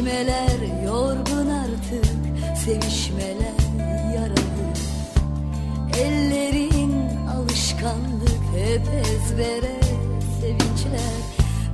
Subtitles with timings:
[0.00, 2.04] Sevişmeler yorgun artık
[2.64, 3.60] Sevişmeler
[4.14, 4.72] yaralı.
[5.98, 6.94] Ellerin
[7.36, 9.80] alışkanlık hep ezbere
[10.40, 11.20] sevinçler.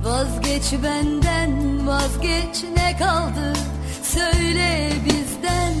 [0.03, 3.53] Vazgeç benden vazgeç ne kaldı?
[4.03, 5.73] Söyle bizden.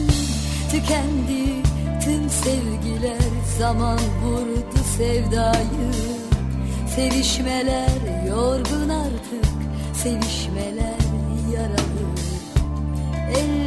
[0.71, 1.63] Tükendi
[2.03, 3.27] tüm sevgiler
[3.59, 5.91] Zaman vurdu sevdayı.
[6.95, 9.45] Sevişmeler yorgun artık
[9.93, 10.86] Sevişmeler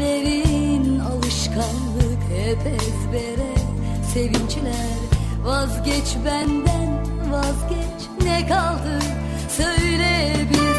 [0.00, 3.54] Ellerin alışkanlık hep ezbere.
[4.14, 4.98] Sevinçler
[5.44, 8.08] vazgeç benden vazgeç.
[8.22, 8.98] Ne kaldı?
[9.48, 10.69] Söyle bizden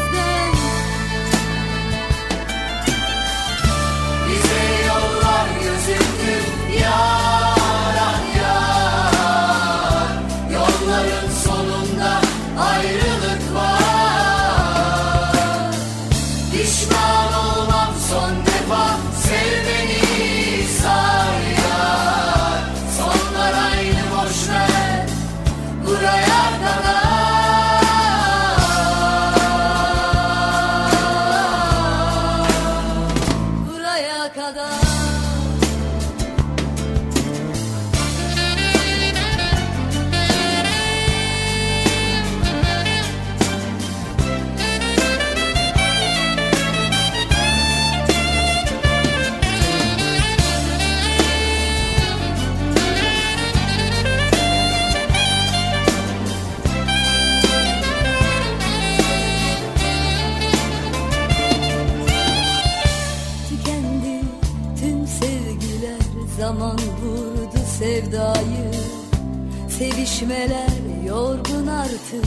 [70.22, 72.26] Sevişmeler yorgun artık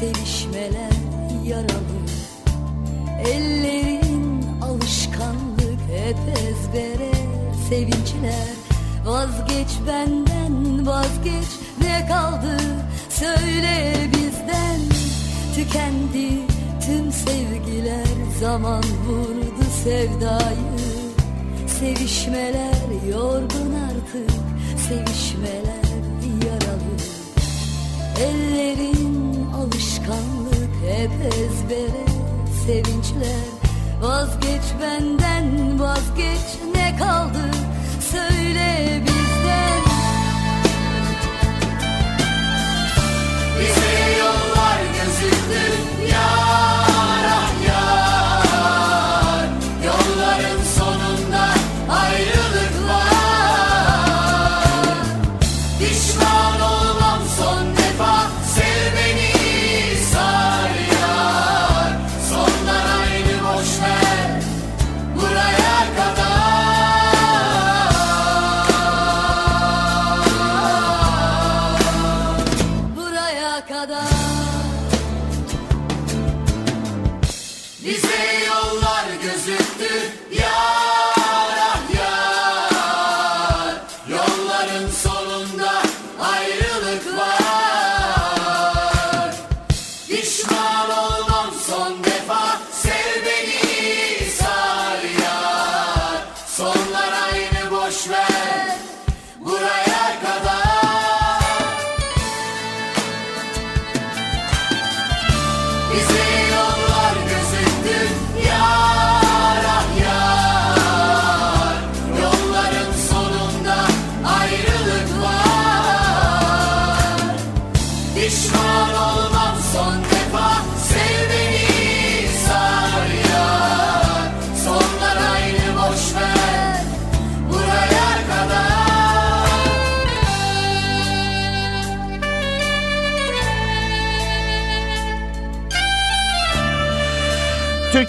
[0.00, 0.92] Sevişmeler
[1.44, 2.04] yaralı.
[3.26, 7.12] Ellerin alışkanlık hep ezbere
[7.68, 8.54] Sevinçler.
[9.06, 11.48] Vazgeç benden vazgeç
[11.80, 12.56] ne kaldı?
[13.08, 14.80] Söyle bizden.
[15.54, 16.30] Tükendi
[16.86, 18.06] tüm sevgiler
[18.40, 20.78] Zaman vurdu sevdayı.
[21.80, 24.30] Sevişmeler yorgun artık
[24.88, 25.73] Sevişmeler
[28.18, 32.04] Ellerin alışkanlık hep ezbere.
[32.66, 33.44] Sevinçler
[34.02, 37.50] vazgeç benden vazgeç ne kaldı?
[38.10, 39.13] Söyle bizden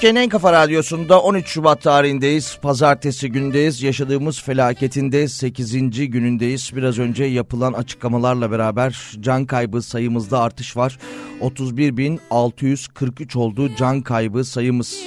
[0.05, 2.57] Türkiye'nin en kafa radyosunda 13 Şubat tarihindeyiz.
[2.61, 3.83] Pazartesi gündeyiz.
[3.83, 6.11] Yaşadığımız felaketin de 8.
[6.11, 6.71] günündeyiz.
[6.75, 10.99] Biraz önce yapılan açıklamalarla beraber can kaybı sayımızda artış var.
[11.41, 14.99] 31.643 oldu can kaybı sayımız.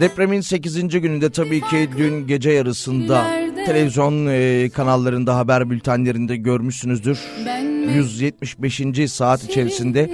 [0.00, 0.88] Depremin 8.
[0.88, 3.26] gününde tabii ki dün gece yarısında
[3.66, 7.18] televizyon e, kanallarında haber bültenlerinde görmüşsünüzdür.
[7.46, 9.12] Ben 175.
[9.12, 10.10] saat içerisinde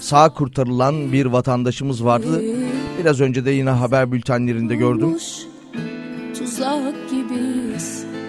[0.00, 2.42] sağ kurtarılan bir vatandaşımız vardı.
[3.00, 5.16] Biraz önce de yine haber bültenlerinde gördüm.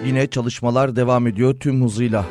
[0.06, 2.24] Yine çalışmalar devam ediyor tüm hızıyla.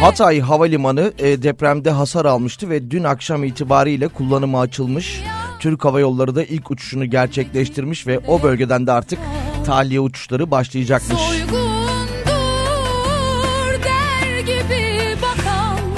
[0.00, 5.22] Hatay Havalimanı e, depremde hasar almıştı ve dün akşam itibariyle kullanıma açılmış.
[5.58, 9.18] Türk Hava Yolları da ilk uçuşunu gerçekleştirmiş ve o bölgeden de artık
[9.66, 11.20] tahliye uçuşları başlayacakmış.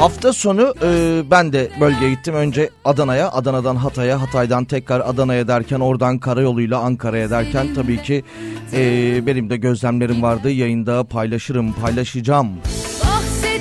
[0.00, 2.34] Hafta sonu e, ben de bölgeye gittim.
[2.34, 8.24] Önce Adana'ya, Adana'dan Hatay'a, Hatay'dan tekrar Adana'ya derken oradan karayoluyla Ankara'ya derken tabii ki
[8.72, 8.80] e,
[9.26, 10.50] benim de gözlemlerim vardı.
[10.50, 12.48] Yayında paylaşırım, paylaşacağım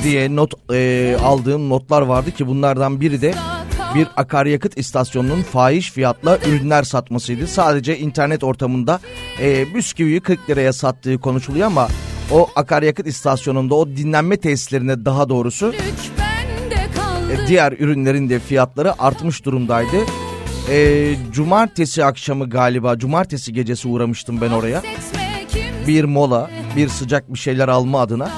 [0.04, 3.34] diye not e, aldığım notlar vardı ki bunlardan biri de
[3.96, 7.48] bir akaryakıt istasyonunun fahiş fiyatla ürünler satmasıydı.
[7.48, 9.00] Sadece internet ortamında
[9.42, 11.88] e, bisküviyi 40 liraya sattığı konuşuluyor ama
[12.32, 15.74] o akaryakıt istasyonunda o dinlenme tesislerine daha doğrusu
[17.32, 19.98] e, diğer ürünlerin de fiyatları artmış durumdaydı.
[20.72, 24.82] E, cumartesi akşamı galiba cumartesi gecesi uğramıştım ben oraya.
[25.88, 28.30] Bir mola bir sıcak bir şeyler alma adına.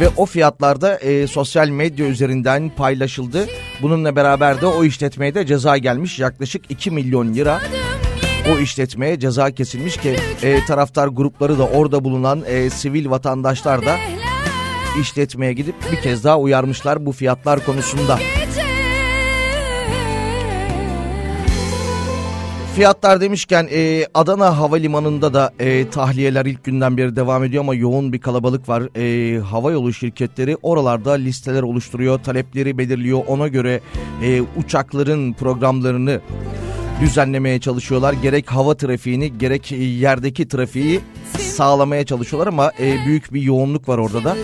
[0.00, 3.46] Ve o fiyatlarda e, sosyal medya üzerinden paylaşıldı.
[3.82, 7.60] Bununla beraber de o işletmeye de ceza gelmiş yaklaşık 2 milyon lira.
[8.54, 13.96] O işletmeye ceza kesilmiş ki e, taraftar grupları da orada bulunan e, sivil vatandaşlar da
[15.00, 18.18] işletmeye gidip bir kez daha uyarmışlar bu fiyatlar konusunda.
[22.74, 28.12] Fiyatlar demişken e, Adana Havalimanı'nda da e, tahliyeler ilk günden beri devam ediyor ama yoğun
[28.12, 28.82] bir kalabalık var.
[28.96, 33.22] E, hava yolu şirketleri oralarda listeler oluşturuyor, talepleri belirliyor.
[33.26, 33.80] Ona göre
[34.22, 36.20] e, uçakların programlarını
[37.00, 38.12] düzenlemeye çalışıyorlar.
[38.12, 41.00] Gerek hava trafiğini gerek yerdeki trafiği
[41.38, 44.36] sağlamaya çalışıyorlar ama e, büyük bir yoğunluk var orada da.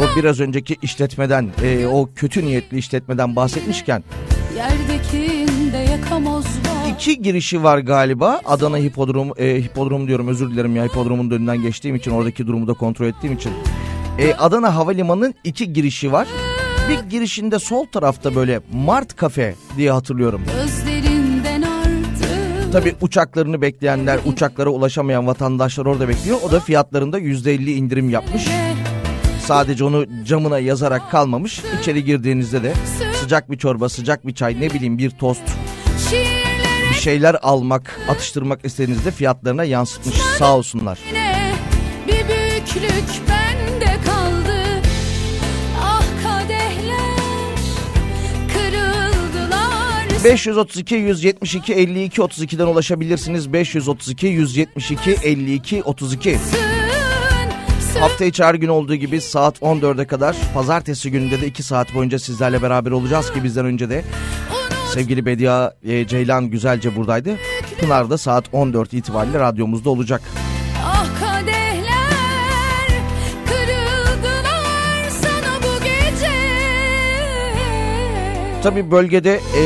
[0.00, 4.04] O biraz önceki işletmeden, e, o kötü niyetli işletmeden bahsetmişken.
[6.94, 8.40] İki girişi var galiba.
[8.44, 12.72] Adana Hipodrom, e, Hipodrom diyorum özür dilerim ya Hipodrom'un önünden geçtiğim için oradaki durumu da
[12.72, 13.52] kontrol ettiğim için.
[14.18, 16.28] E, Adana Havalimanı'nın iki girişi var.
[16.88, 20.42] Bir girişinde sol tarafta böyle Mart Kafe diye hatırlıyorum.
[22.72, 26.38] Tabi uçaklarını bekleyenler, uçaklara ulaşamayan vatandaşlar orada bekliyor.
[26.44, 28.48] O da fiyatlarında %50 indirim yapmış.
[29.44, 31.62] Sadece onu camına yazarak kalmamış.
[31.80, 32.74] İçeri girdiğinizde de
[33.20, 35.42] sıcak bir çorba, sıcak bir çay, ne bileyim bir tost,
[36.90, 40.16] bir şeyler almak, atıştırmak istediğinizde fiyatlarına yansıtmış.
[40.16, 40.98] Sağ olsunlar.
[42.06, 43.41] Bir büyüklük bende
[50.24, 53.52] 532 172 52 32'den ulaşabilirsiniz.
[53.52, 56.38] 532 172 52 32.
[58.00, 62.18] Hafta içi her gün olduğu gibi saat 14'e kadar pazartesi gününde de 2 saat boyunca
[62.18, 64.04] sizlerle beraber olacağız ki bizden önce de
[64.94, 67.36] sevgili Bedia e, Ceylan güzelce buradaydı.
[67.80, 70.22] Pınar da saat 14 itibariyle radyomuzda olacak.
[70.84, 71.06] Ah
[78.62, 79.62] Tabi bölgede e,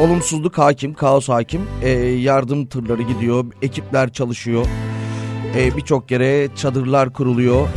[0.00, 1.60] olumsuzluk hakim, kaos hakim.
[1.82, 4.66] E, yardım tırları gidiyor, ekipler çalışıyor.
[5.56, 7.68] E, Birçok yere çadırlar kuruluyor.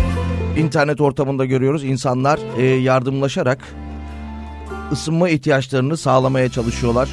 [0.57, 3.59] İnternet ortamında görüyoruz insanlar e, yardımlaşarak
[4.91, 7.09] ısınma ihtiyaçlarını sağlamaya çalışıyorlar.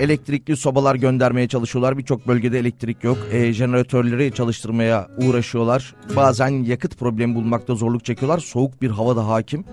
[0.00, 1.98] Elektrikli sobalar göndermeye çalışıyorlar.
[1.98, 3.18] Birçok bölgede elektrik yok.
[3.32, 5.94] E, jeneratörleri çalıştırmaya uğraşıyorlar.
[6.16, 8.38] Bazen yakıt problemi bulmakta zorluk çekiyorlar.
[8.38, 9.64] Soğuk bir hava da hakim.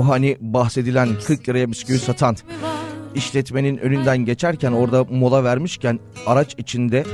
[0.00, 2.36] O hani bahsedilen 40 liraya bisküvi satan
[3.14, 7.04] işletmenin önünden geçerken orada mola vermişken araç içinde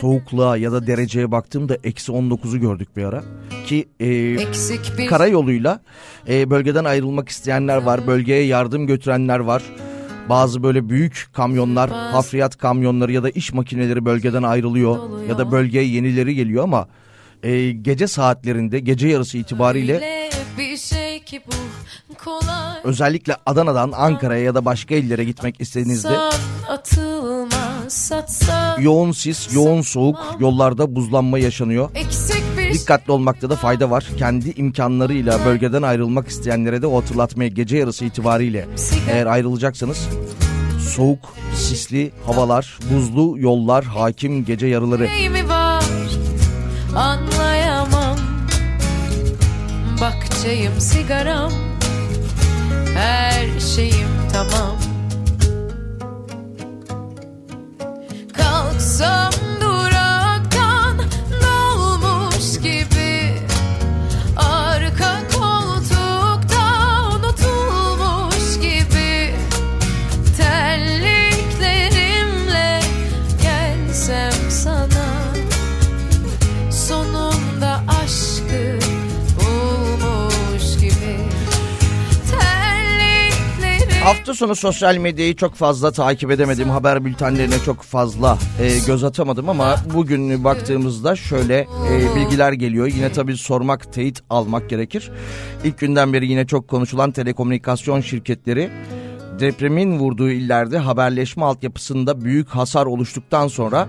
[0.00, 3.22] soğukluğa ya da dereceye baktığımda eksi 19'u gördük bir ara.
[3.66, 4.06] Ki e,
[4.98, 5.06] bir...
[5.06, 5.80] karayoluyla
[6.28, 8.06] e, bölgeden ayrılmak isteyenler var.
[8.06, 9.62] Bölgeye yardım götürenler var.
[10.28, 14.98] Bazı böyle büyük kamyonlar, hafriyat kamyonları ya da iş makineleri bölgeden ayrılıyor.
[15.28, 16.88] Ya da bölgeye yenileri geliyor ama
[17.42, 20.22] e, gece saatlerinde, gece yarısı itibariyle
[21.32, 21.42] ki
[22.10, 22.76] bu kolay.
[22.84, 26.18] Özellikle Adana'dan Ankara'ya ya da başka illere gitmek istediğinizde
[28.78, 31.90] yoğun sis, yoğun soğuk, yollarda buzlanma yaşanıyor.
[32.72, 34.04] Dikkatli olmakta da fayda var.
[34.18, 38.68] Kendi imkanlarıyla bölgeden ayrılmak isteyenlere de o hatırlatmaya gece yarısı itibariyle
[39.10, 40.08] eğer ayrılacaksanız
[40.96, 45.08] soğuk, sisli havalar, buzlu yollar, hakim gece yarıları.
[45.48, 47.18] Var,
[50.42, 51.52] Bakçayım sigaram.
[52.94, 54.76] Her şeyim tamam.
[58.32, 59.32] Kalksam
[84.12, 86.68] Hafta sonu sosyal medyayı çok fazla takip edemedim.
[86.68, 92.86] Haber bültenlerine çok fazla e, göz atamadım ama bugün baktığımızda şöyle e, bilgiler geliyor.
[92.86, 95.10] Yine tabii sormak, teyit almak gerekir.
[95.64, 98.70] İlk günden beri yine çok konuşulan telekomünikasyon şirketleri
[99.40, 103.88] depremin vurduğu illerde haberleşme altyapısında büyük hasar oluştuktan sonra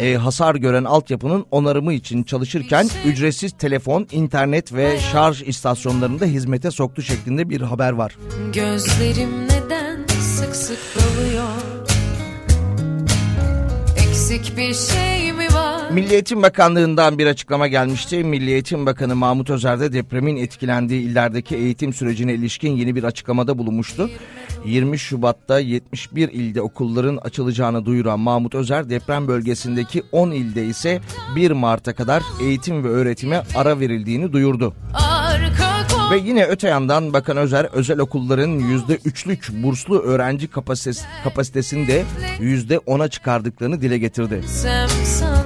[0.00, 7.02] e, hasar gören altyapının onarımı için çalışırken ücretsiz telefon, internet ve şarj istasyonlarında hizmete soktu
[7.02, 8.16] şeklinde bir haber var.
[8.52, 9.49] Gözlerim neden
[10.54, 11.48] sık sık doluyor
[13.96, 18.24] Eksik bir şey mi var Milli Eğitim Bakanlığı'ndan bir açıklama gelmişti.
[18.24, 23.58] Milli Eğitim Bakanı Mahmut Özer de depremin etkilendiği illerdeki eğitim sürecine ilişkin yeni bir açıklamada
[23.58, 24.10] bulunmuştu.
[24.64, 31.00] 20 Şubat'ta 71 ilde okulların açılacağını duyuran Mahmut Özer deprem bölgesindeki 10 ilde ise
[31.36, 34.74] 1 Mart'a kadar eğitim ve öğretime ara verildiğini duyurdu.
[34.94, 35.69] Arka
[36.10, 42.04] Ve yine öte yandan Bakan Özer özel okulların %3'lük burslu öğrenci kapasitesi, kapasitesini de
[42.40, 44.40] %10'a çıkardıklarını dile getirdi.
[44.40, 45.39] koysam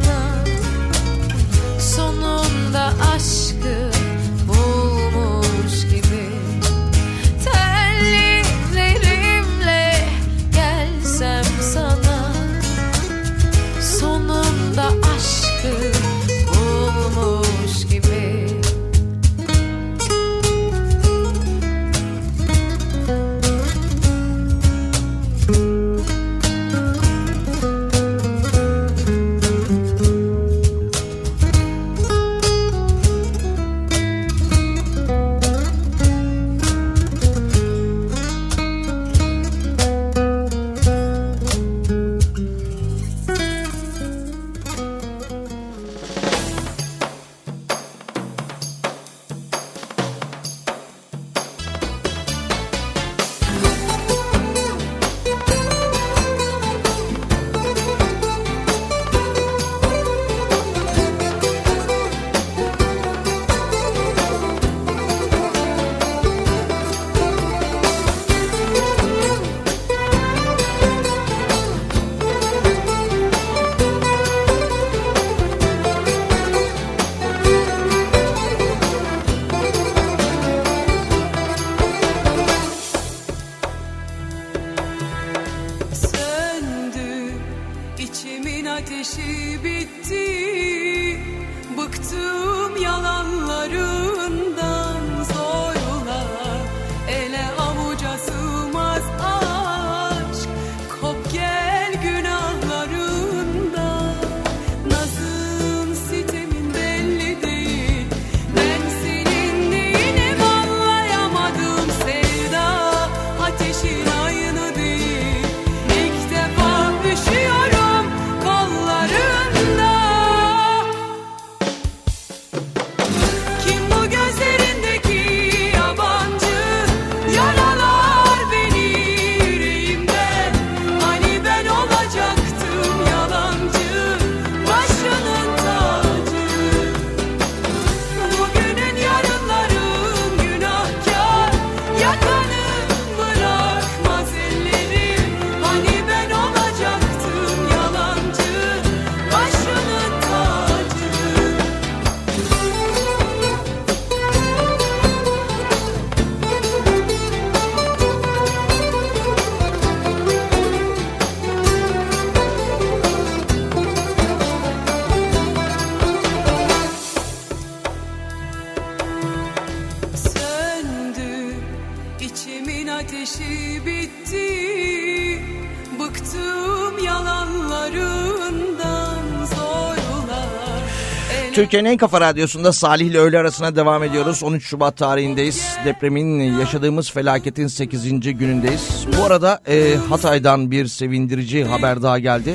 [181.55, 184.43] Türkiye'nin en kafa radyosunda Salih ile öğle arasına devam ediyoruz.
[184.43, 185.77] 13 Şubat tarihindeyiz.
[185.85, 188.21] Depremin yaşadığımız felaketin 8.
[188.21, 189.07] günündeyiz.
[189.19, 192.55] Bu arada e, Hatay'dan bir sevindirici haber daha geldi.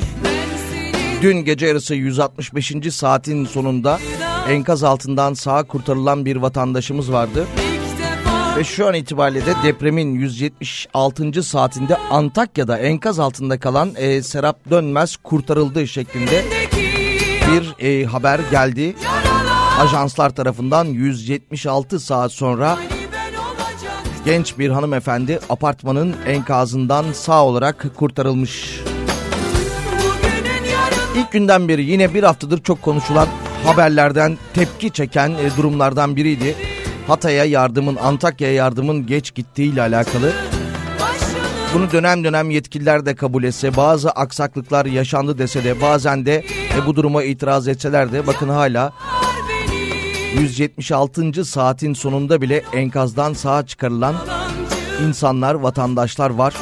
[1.22, 2.72] Dün gece yarısı 165.
[2.90, 3.98] saatin sonunda
[4.48, 7.46] enkaz altından sağ kurtarılan bir vatandaşımız vardı.
[8.56, 11.42] Ve şu an itibariyle de depremin 176.
[11.42, 16.44] saatinde Antakya'da enkaz altında kalan e, Serap Dönmez kurtarıldığı şeklinde
[17.52, 18.94] bir e, haber geldi.
[19.78, 22.78] Ajanslar tarafından 176 saat sonra
[24.24, 28.80] genç bir hanımefendi apartmanın enkazından sağ olarak kurtarılmış.
[31.16, 33.28] İlk günden beri yine bir haftadır çok konuşulan
[33.64, 36.56] haberlerden tepki çeken e, durumlardan biriydi.
[37.06, 40.32] Hatay'a yardımın, Antakya'ya yardımın geç gittiğiyle alakalı.
[40.32, 40.59] başının
[41.74, 46.44] Bunu dönem dönem yetkililer de kabul etse, bazı aksaklıklar yaşandı dese de bazen de
[46.76, 48.92] e, bu duruma itiraz etseler de bakın hala
[50.34, 51.44] 176.
[51.44, 54.14] saatin sonunda bile enkazdan sağ çıkarılan
[55.08, 56.54] insanlar, vatandaşlar var.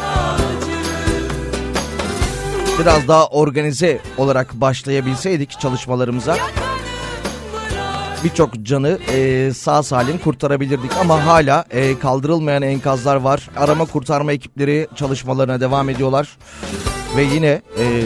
[2.81, 6.37] Biraz daha organize olarak başlayabilseydik çalışmalarımıza
[8.25, 13.51] birçok canı e, sağ salim kurtarabilirdik ama hala e, kaldırılmayan enkazlar var.
[13.57, 16.39] Arama kurtarma ekipleri çalışmalarına devam ediyorlar
[17.17, 18.03] ve yine e,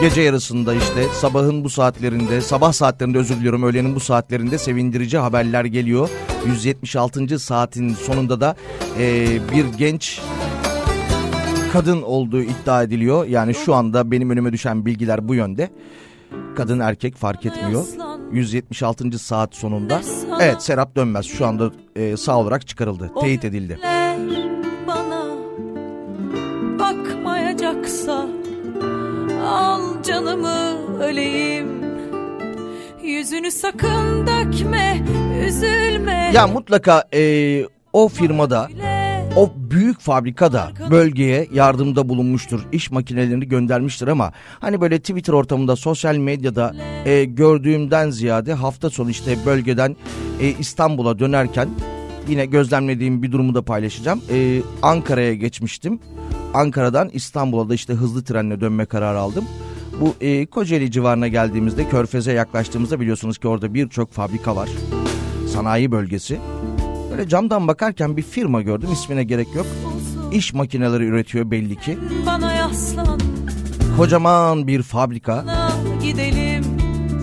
[0.00, 5.64] gece yarısında işte sabahın bu saatlerinde sabah saatlerinde özür diliyorum öğlenin bu saatlerinde sevindirici haberler
[5.64, 6.08] geliyor.
[6.46, 7.38] 176.
[7.38, 8.56] saatin sonunda da
[8.98, 10.20] e, bir genç
[11.72, 13.26] kadın olduğu iddia ediliyor.
[13.26, 15.70] Yani şu anda benim önüme düşen bilgiler bu yönde.
[16.56, 17.84] Kadın erkek fark etmiyor.
[18.32, 19.18] 176.
[19.18, 20.00] saat sonunda.
[20.40, 23.10] Evet Serap Dönmez şu anda e, sağ olarak çıkarıldı.
[23.20, 23.78] Teyit edildi.
[24.86, 25.26] Bana
[26.78, 28.26] bakmayacaksa
[29.46, 31.80] al canımı öleyim.
[33.02, 35.00] Yüzünü sakın dökme,
[35.46, 36.30] üzülme.
[36.34, 38.68] Ya mutlaka e, o firmada
[39.36, 42.60] o büyük fabrikada bölgeye yardımda bulunmuştur.
[42.72, 49.10] İş makinelerini göndermiştir ama hani böyle Twitter ortamında sosyal medyada e, gördüğümden ziyade hafta sonu
[49.10, 49.96] işte bölgeden
[50.40, 51.68] e, İstanbul'a dönerken
[52.28, 54.22] yine gözlemlediğim bir durumu da paylaşacağım.
[54.32, 56.00] E, Ankara'ya geçmiştim.
[56.54, 59.44] Ankara'dan İstanbul'a da işte hızlı trenle dönme kararı aldım.
[60.00, 64.68] Bu e, Kocaeli civarına geldiğimizde Körfez'e yaklaştığımızda biliyorsunuz ki orada birçok fabrika var.
[65.52, 66.38] Sanayi bölgesi.
[67.20, 69.66] Böyle camdan bakarken bir firma gördüm ismine gerek yok.
[70.32, 71.98] İş makineleri üretiyor belli ki.
[73.96, 75.44] Kocaman bir fabrika.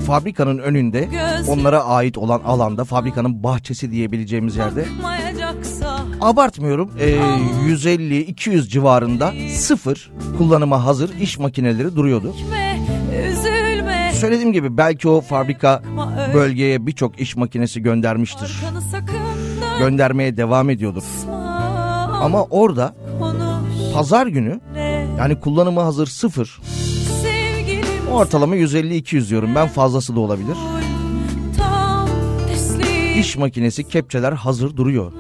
[0.08, 1.10] Fabrikanın önünde
[1.48, 4.86] onlara ait olan alanda fabrikanın bahçesi diyebileceğimiz yerde
[6.22, 7.10] abartmıyorum e,
[7.68, 12.36] 150-200 civarında sıfır kullanıma hazır iş makineleri duruyordu.
[14.14, 15.82] Söylediğim gibi belki o fabrika
[16.34, 18.58] bölgeye birçok iş makinesi göndermiştir.
[19.80, 21.04] Göndermeye devam ediyordur.
[22.22, 22.96] Ama orada
[23.94, 24.60] pazar günü
[25.20, 26.60] yani kullanıma hazır sıfır
[28.12, 30.58] ortalama 150-200 diyorum ben fazlası da olabilir.
[33.20, 35.12] İş makinesi kepçeler hazır duruyor.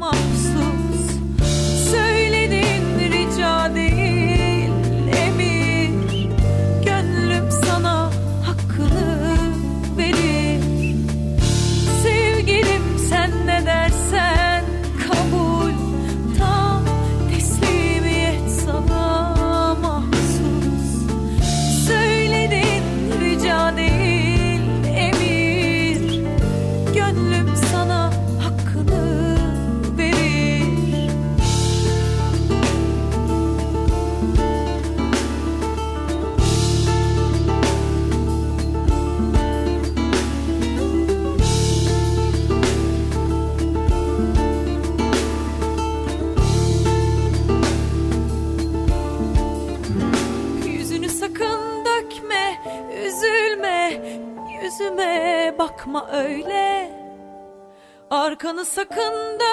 [58.78, 59.47] Sakın dönme,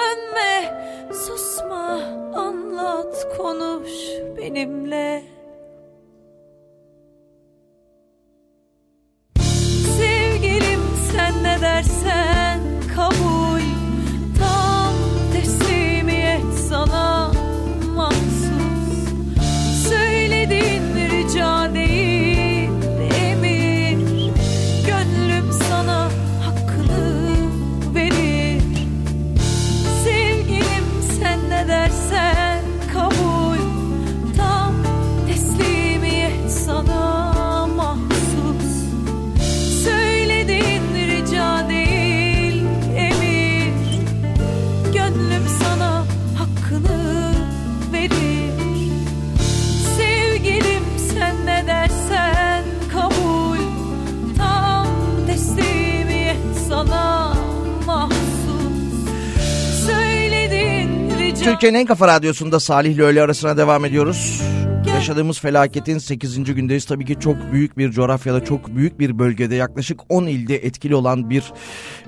[61.65, 64.41] Türkiye'nin en kafa radyosunda Salih ile öğle arasına devam ediyoruz.
[64.87, 66.43] Yaşadığımız felaketin 8.
[66.43, 66.85] gündeyiz.
[66.85, 71.29] Tabii ki çok büyük bir coğrafyada, çok büyük bir bölgede yaklaşık 10 ilde etkili olan
[71.29, 71.53] bir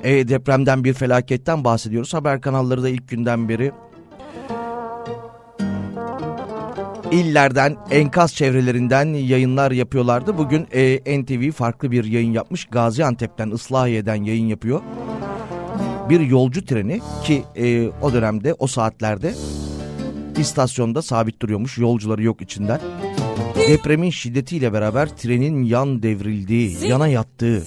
[0.04, 2.14] e, depremden, bir felaketten bahsediyoruz.
[2.14, 3.72] Haber kanalları da ilk günden beri
[7.12, 10.38] illerden, enkaz çevrelerinden yayınlar yapıyorlardı.
[10.38, 12.66] Bugün e, NTV farklı bir yayın yapmış.
[12.66, 14.82] Gaziantep'ten, Islahiye'den yayın yapıyor.
[16.10, 19.34] Bir yolcu treni ki e, o dönemde, o saatlerde
[20.40, 21.78] istasyonda sabit duruyormuş.
[21.78, 22.80] Yolcuları yok içinden.
[23.68, 27.64] Depremin şiddetiyle beraber trenin yan devrildiği, yana yattığı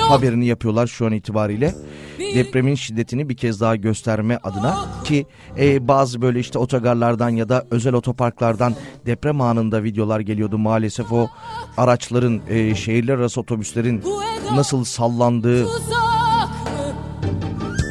[0.00, 1.74] haberini yapıyorlar şu an itibariyle.
[2.18, 5.26] Depremin şiddetini bir kez daha gösterme adına ki
[5.58, 8.74] e, bazı böyle işte otogarlardan ya da özel otoparklardan
[9.06, 10.58] deprem anında videolar geliyordu.
[10.58, 11.28] Maalesef o
[11.76, 14.02] araçların, e, şehirler arası otobüslerin
[14.54, 15.66] nasıl sallandığı?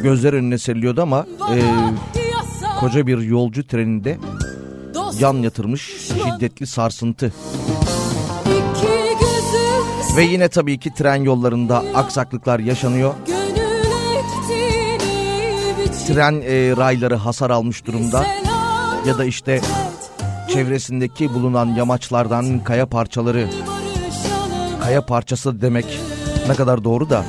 [0.04, 1.62] Gözler önüne seriliyordu ama e,
[2.80, 4.18] koca bir yolcu treninde
[5.20, 7.34] yan yatırmış şiddetli sarsıntı.
[10.16, 13.14] Ve yine tabii ki tren yollarında aksaklıklar yaşanıyor.
[16.08, 18.26] Tren e, rayları hasar almış durumda.
[19.08, 19.62] Ya da işte
[20.54, 23.48] çevresindeki bulunan yamaçlardan kaya parçaları,
[24.84, 26.00] kaya parçası demek
[26.48, 27.26] ne kadar doğru da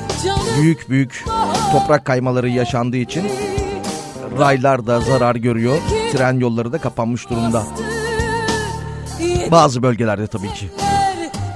[0.61, 1.25] büyük büyük
[1.75, 3.25] toprak kaymaları yaşandığı için
[4.39, 5.79] raylar da zarar görüyor.
[6.13, 7.63] Tren yolları da kapanmış durumda.
[9.51, 10.71] Bazı bölgelerde tabii ki.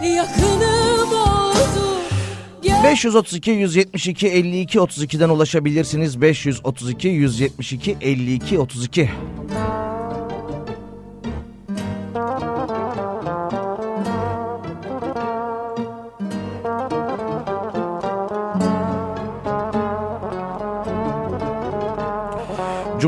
[0.02, 2.00] yakınım oldu
[2.62, 6.20] Gel 532 172 52 32'den ulaşabilirsiniz.
[6.20, 9.10] 532 172 52 32.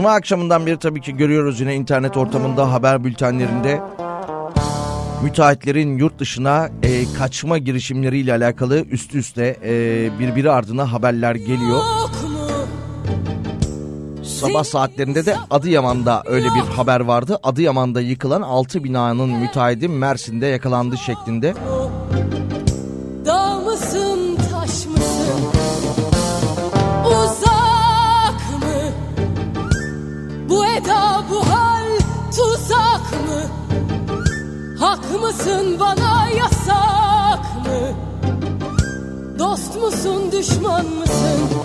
[0.01, 3.81] Cuma akşamından beri tabii ki görüyoruz yine internet ortamında haber bültenlerinde
[5.23, 9.73] müteahhitlerin yurt dışına e, kaçma girişimleriyle alakalı üst üste e,
[10.19, 11.83] birbiri ardına haberler geliyor.
[14.23, 17.39] Sabah saatlerinde de Adıyaman'da öyle bir haber vardı.
[17.43, 21.55] Adıyaman'da yıkılan 6 binanın müteahhidi Mersin'de yakalandı şeklinde.
[35.41, 37.97] Hak mısın bana yasak mı?
[39.39, 41.60] Dost musun düşman mısın?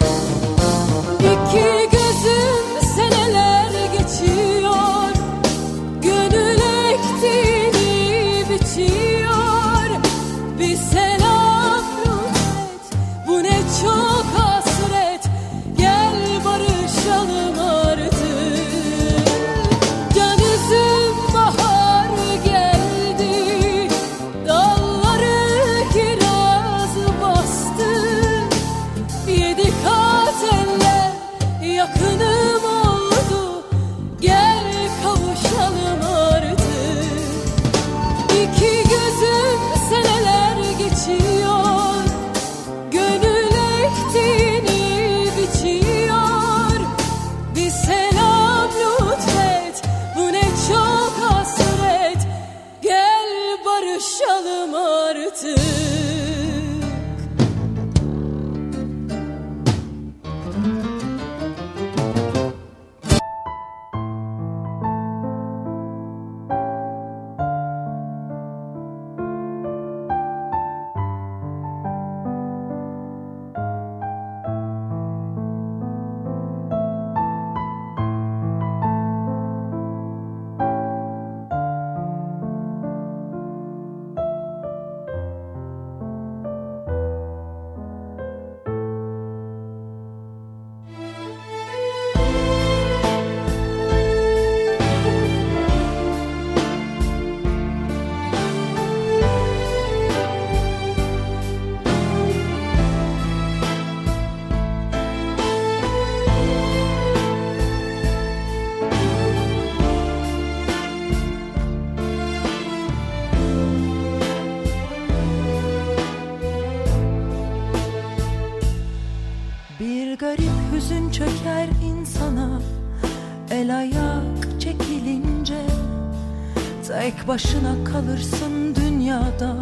[127.06, 129.56] Tek başına kalırsın dünyada.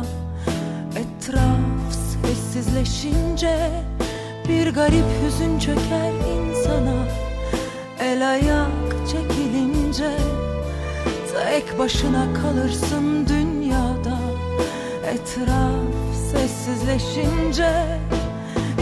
[0.96, 3.70] Etraf sessizleşince
[4.50, 7.06] Bir garip hüzün çöker insana.
[8.00, 10.12] El ayak çekilince
[11.34, 14.18] Tek başına kalırsın dünyada.
[15.06, 17.72] Etraf sessizleşince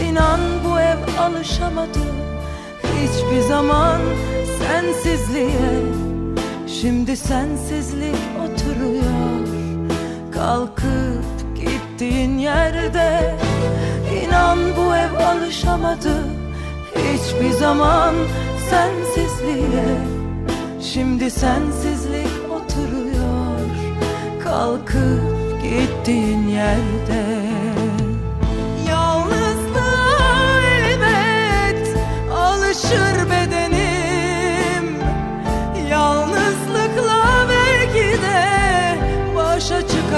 [0.08, 2.00] İnan bu ev alışamadı.
[2.82, 4.00] Hiçbir zaman
[4.58, 6.02] sensizliğe.
[6.80, 8.31] Şimdi sensizlik
[10.42, 11.24] Kalkıp
[11.54, 13.34] gittiğin yerde
[14.22, 16.24] İnan bu ev alışamadı.
[16.96, 18.14] Hiçbir zaman
[18.70, 19.98] sensizliğe
[20.80, 23.60] Şimdi sensizlik oturuyor.
[24.44, 27.41] Kalkıp gittiğin yerde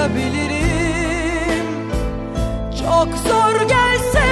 [0.05, 1.65] başa çıkabilirim
[2.79, 4.25] Çok zor gelse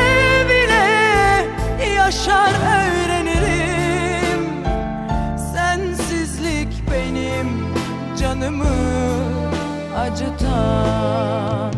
[0.49, 4.41] bile yaşar öğrenirim.
[5.53, 7.47] Sensizlik benim
[8.19, 8.65] canımı
[9.97, 11.72] acıtan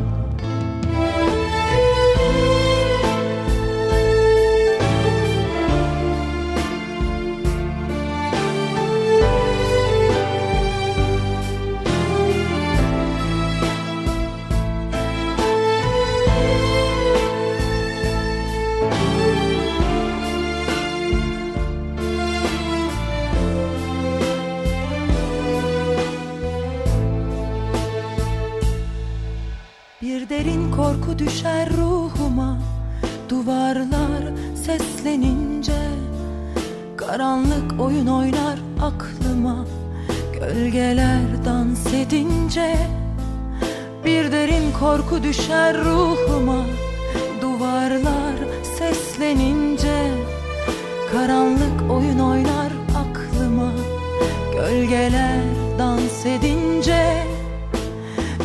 [31.19, 32.57] düşer ruhuma.
[33.29, 34.23] Duvarlar
[34.65, 35.81] seslenince
[36.97, 39.65] Karanlık oyun oynar aklıma.
[40.39, 42.77] Gölgeler dans edince
[44.05, 46.65] Bir derin korku düşer ruhuma.
[47.41, 48.35] Duvarlar
[48.77, 50.11] seslenince
[51.11, 53.71] Karanlık oyun oynar aklıma.
[54.53, 55.41] Gölgeler
[55.79, 57.23] dans edince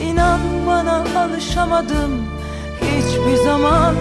[0.03, 2.20] İnan bana alışamadım
[3.31, 3.95] hiçbir zaman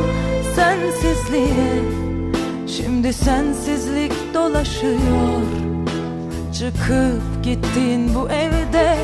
[0.55, 1.81] sensizliğe.
[2.67, 5.41] Şimdi sensizlik dolaşıyor.
[6.53, 8.97] Çıkıp gittin bu evde.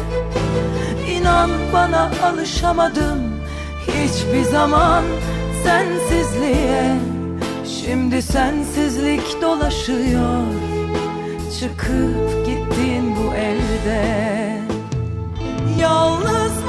[1.11, 3.19] İnan bana alışamadım
[3.88, 5.03] hiçbir zaman
[5.63, 6.95] sensizliğe.
[7.65, 10.43] Şimdi sensizlik dolaşıyor.
[11.59, 14.05] Çıkıp gittin bu evde.
[15.79, 16.64] Yalnızlığa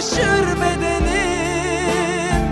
[0.00, 2.42] alışır bedenim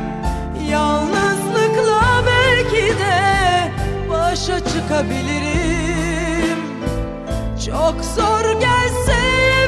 [0.71, 3.73] Yalnızlıkla belki de
[4.11, 6.59] başa çıkabilirim.
[7.67, 9.21] Çok zor gelse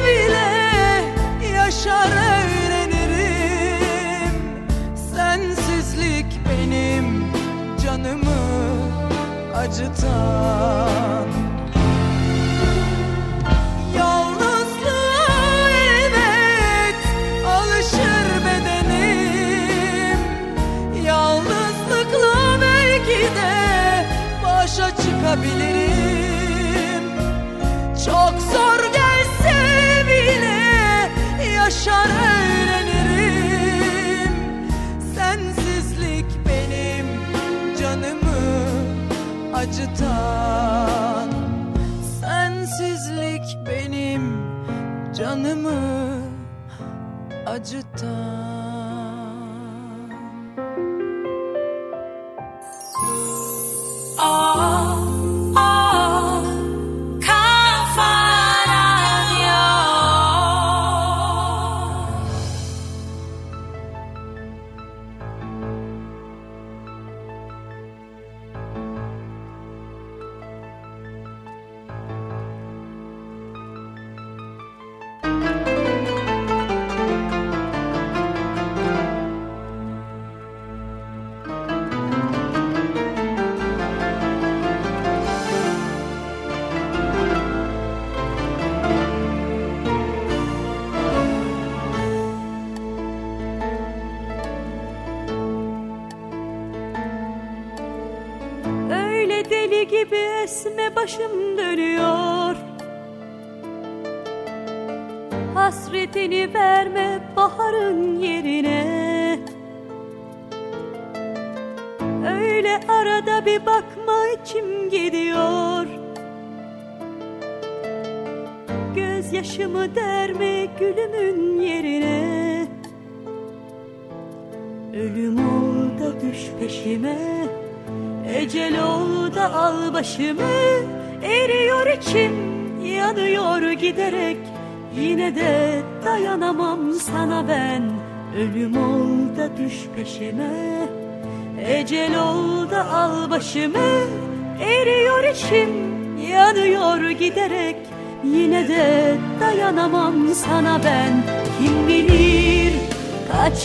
[0.05, 0.51] bile
[1.55, 3.21] yaşar öğrenirim.
[5.15, 7.25] Sensizlik benim
[7.83, 8.41] canımı
[9.55, 11.40] acıtan
[39.91, 41.29] acıtan
[42.21, 44.37] Sensizlik benim
[45.17, 46.21] canımı
[47.45, 48.30] acıtan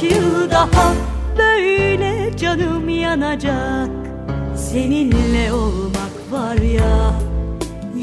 [0.03, 0.93] yıl daha
[1.39, 3.91] Böyle canım yanacak.
[4.57, 7.13] Seninle olmak var ya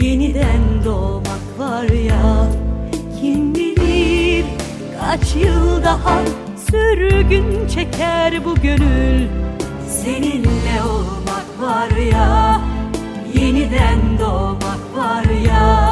[0.02, 2.48] Yeniden doğmak var ya.
[3.22, 4.46] Kim bilir
[5.02, 6.22] kaç yıl daha
[6.72, 9.28] Sürgün çeker bu gönül.
[9.90, 12.62] Seninle olmak var ya
[13.36, 15.83] Yeniden doğmak var ya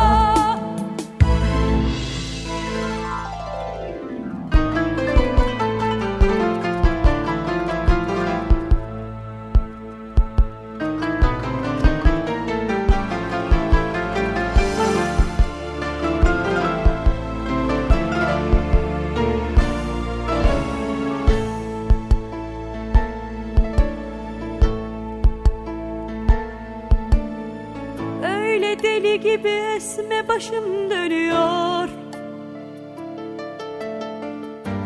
[29.12, 31.90] deli gibi esme başım dönüyor.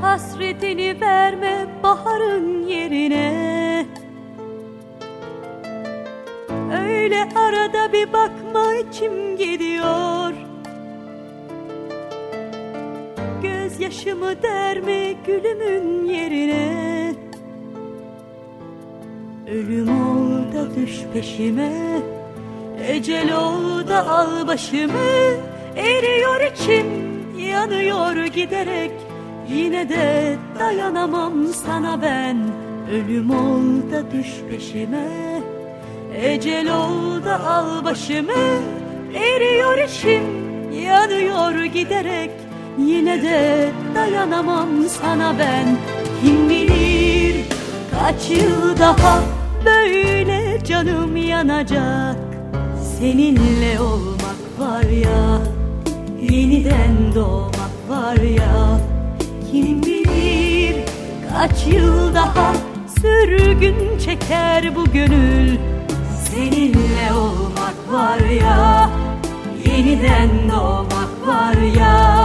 [0.01, 3.85] Hasretini verme baharın yerine.
[6.81, 10.33] Öyle arada bir bakma içim gidiyor.
[13.41, 17.15] Gözyaşımı derme gülümün yerine.
[19.47, 22.14] Ölüm ol da düş peşime
[22.87, 24.93] Ecel ol da al başımı
[25.75, 26.85] Eriyor içim
[27.39, 28.91] yanıyor giderek.
[29.49, 32.37] Yine de dayanamam sana ben
[32.91, 35.41] Ölüm ol da düş peşime.
[36.15, 38.31] Ecel ol al başımı
[39.15, 40.23] Eriyor içim
[40.71, 42.31] yanıyor giderek.
[42.77, 45.77] Yine de dayanamam sana ben
[46.21, 47.35] Kim bilir
[47.91, 49.19] kaç yıl daha
[49.65, 52.24] Böyle canım yanacak
[52.99, 55.41] Seninle olmak var ya
[56.21, 58.79] Yeniden doğmak var ya.
[59.51, 60.75] Kim bilir
[61.33, 62.53] kaç yıl daha
[63.01, 65.57] Sürgün çeker bu gönül.
[66.31, 68.89] Seninle olmak var ya
[69.65, 72.24] Yeniden doğmak var ya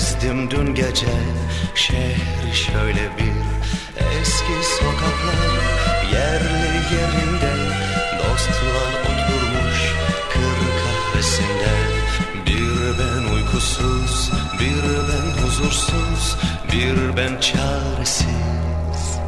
[0.00, 1.06] Gezdim dün gece
[1.74, 3.40] şehri şöyle bir
[4.20, 5.50] Eski sokaklar
[6.12, 7.52] yerli yerinde
[8.18, 9.94] Dostlar oturmuş
[10.32, 11.74] kır kahvesinde.
[12.46, 14.30] Bir ben uykusuz
[14.60, 16.36] bir ben huzursuz
[16.72, 19.18] Bir ben çaresiz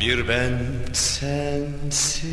[0.00, 0.58] bir ben
[0.92, 2.26] sensiz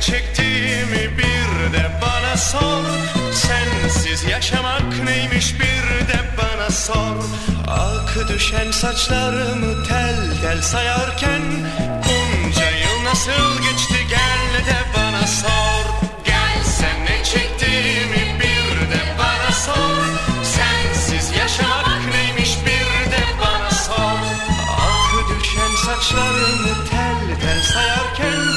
[0.00, 2.84] ne çektiğimi bir de bana sor.
[3.32, 7.16] Sensiz yaşamak neymiş bir de bana sor.
[7.68, 11.42] Ak düşen saçlarımı tel tel sayarken
[12.04, 15.84] Bunca yıl nasıl geçti gel de bana sor.
[16.24, 20.04] Gel sen ne çektiğimi bir de bana sor.
[20.42, 24.18] Sensiz yaşamak neymiş bir de bana sor.
[24.80, 28.49] Ah düşen saçlarını tel tel sayarken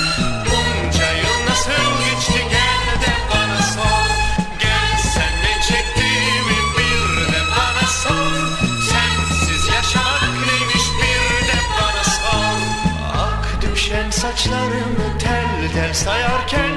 [14.36, 16.72] düşen saçlarını tel tel sayarken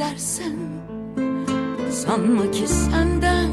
[0.00, 0.56] gidersen
[1.90, 3.50] Sanma ki senden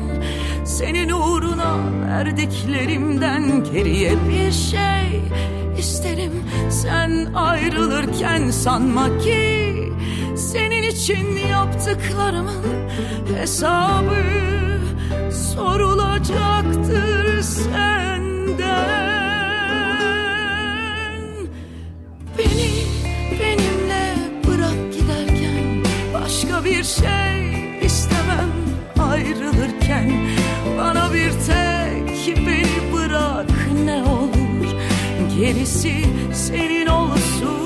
[0.65, 1.77] senin uğruna
[2.07, 5.21] verdiklerimden geriye bir şey
[5.77, 6.31] isterim.
[6.69, 9.73] Sen ayrılırken sanma ki
[10.35, 12.63] senin için yaptıklarımın
[13.37, 14.23] hesabı
[15.31, 19.16] sorulacaktır senden
[26.87, 28.51] şey istemem
[28.99, 30.11] ayrılırken.
[30.77, 33.49] Bana bir tek beni bırak
[33.85, 34.67] ne olur.
[35.39, 37.57] Gerisi senin olsun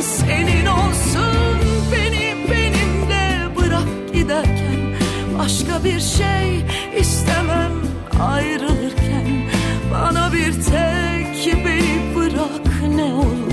[0.00, 1.58] senin olsun.
[1.92, 4.80] Beni benimle bırak giderken.
[5.38, 6.64] Başka bir şey
[7.00, 7.72] istemem
[8.20, 9.26] ayrılırken.
[9.92, 13.52] Bana bir tek beni bırak ne olur.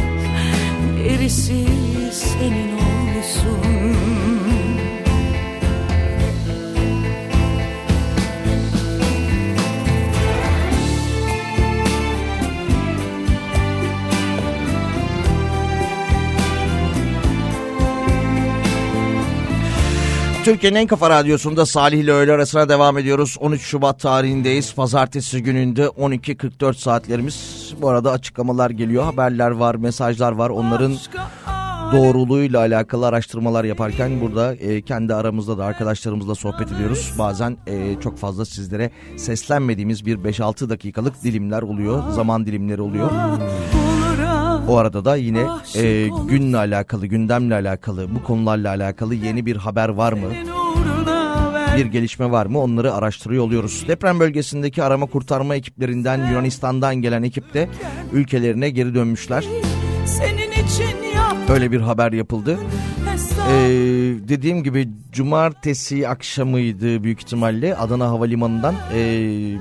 [1.04, 1.66] Gerisi
[2.12, 2.79] senin olsun
[20.50, 23.38] Türkiye'nin en kafa radyosunda Salih ile öğle arasına devam ediyoruz.
[23.40, 24.76] 13 Şubat tarihindeyiz.
[24.76, 27.70] Pazartesi gününde 12.44 saatlerimiz.
[27.82, 30.50] Bu arada açıklamalar geliyor, haberler var, mesajlar var.
[30.50, 30.98] Onların
[31.92, 37.14] doğruluğuyla alakalı araştırmalar yaparken burada e, kendi aramızda da arkadaşlarımızla sohbet ediyoruz.
[37.20, 43.12] Bazen e, çok fazla sizlere seslenmediğimiz bir 5-6 dakikalık dilimler oluyor, zaman dilimleri oluyor.
[44.68, 49.90] O arada da yine e, günle alakalı, gündemle alakalı, bu konularla alakalı yeni bir haber
[49.90, 50.28] var mı?
[51.78, 52.60] Bir gelişme var mı?
[52.60, 53.86] Onları araştırıyor oluyoruz.
[53.88, 57.70] Deprem bölgesindeki arama kurtarma ekiplerinden Yunanistan'dan gelen ekip de
[58.14, 59.46] ülkelerine geri dönmüşler.
[60.06, 60.49] senin
[61.54, 62.60] Öyle bir haber yapıldı.
[63.50, 63.70] Ee,
[64.28, 69.00] dediğim gibi cumartesi akşamıydı büyük ihtimalle Adana Havalimanı'ndan e,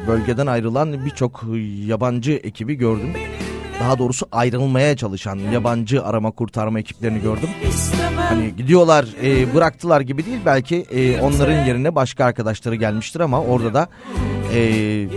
[0.06, 1.44] bölgeden ayrılan birçok
[1.86, 3.12] yabancı ekibi gördüm.
[3.80, 7.48] Daha doğrusu ayrılmaya çalışan yabancı arama kurtarma ekiplerini gördüm.
[8.16, 13.74] Hani gidiyorlar e, bıraktılar gibi değil belki e, onların yerine başka arkadaşları gelmiştir ama orada
[13.74, 13.88] da
[14.54, 15.08] e,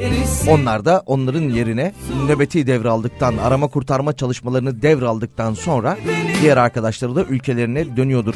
[0.49, 1.93] onlar da onların yerine
[2.27, 5.97] nöbeti devraldıktan arama kurtarma çalışmalarını devraldıktan sonra
[6.41, 8.35] diğer arkadaşları da ülkelerine dönüyordur.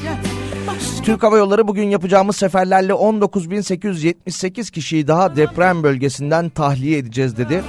[1.03, 7.63] Türk Hava Yolları bugün yapacağımız seferlerle 19.878 kişiyi daha deprem bölgesinden tahliye edeceğiz dedi.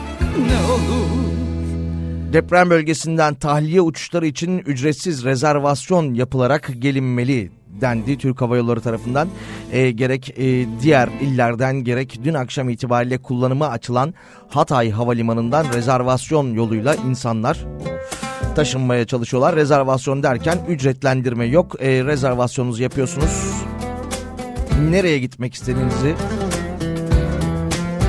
[2.33, 7.51] Deprem bölgesinden tahliye uçuşları için ücretsiz rezervasyon yapılarak gelinmeli
[7.81, 9.29] dendi Türk Hava Yolları tarafından.
[9.73, 14.15] E, gerek e, diğer illerden gerek dün akşam itibariyle kullanıma açılan
[14.49, 17.67] Hatay Havalimanı'ndan rezervasyon yoluyla insanlar
[18.57, 19.57] taşınmaya çalışıyorlar.
[19.57, 21.83] Rezervasyon derken ücretlendirme yok.
[21.83, 23.53] E, rezervasyonunuzu yapıyorsunuz.
[24.91, 26.15] Nereye gitmek istediğinizi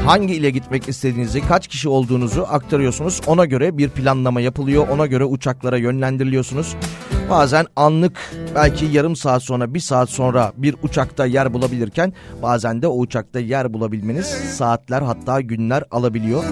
[0.07, 3.21] hangi ile gitmek istediğinizi, kaç kişi olduğunuzu aktarıyorsunuz.
[3.27, 4.87] Ona göre bir planlama yapılıyor.
[4.87, 6.75] Ona göre uçaklara yönlendiriliyorsunuz.
[7.29, 12.87] Bazen anlık belki yarım saat sonra bir saat sonra bir uçakta yer bulabilirken bazen de
[12.87, 16.43] o uçakta yer bulabilmeniz saatler hatta günler alabiliyor.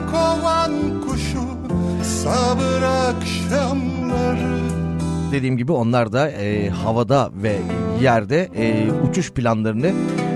[5.32, 7.58] Dediğim gibi onlar da e, havada ve
[8.02, 9.92] yerde e, uçuş planlarını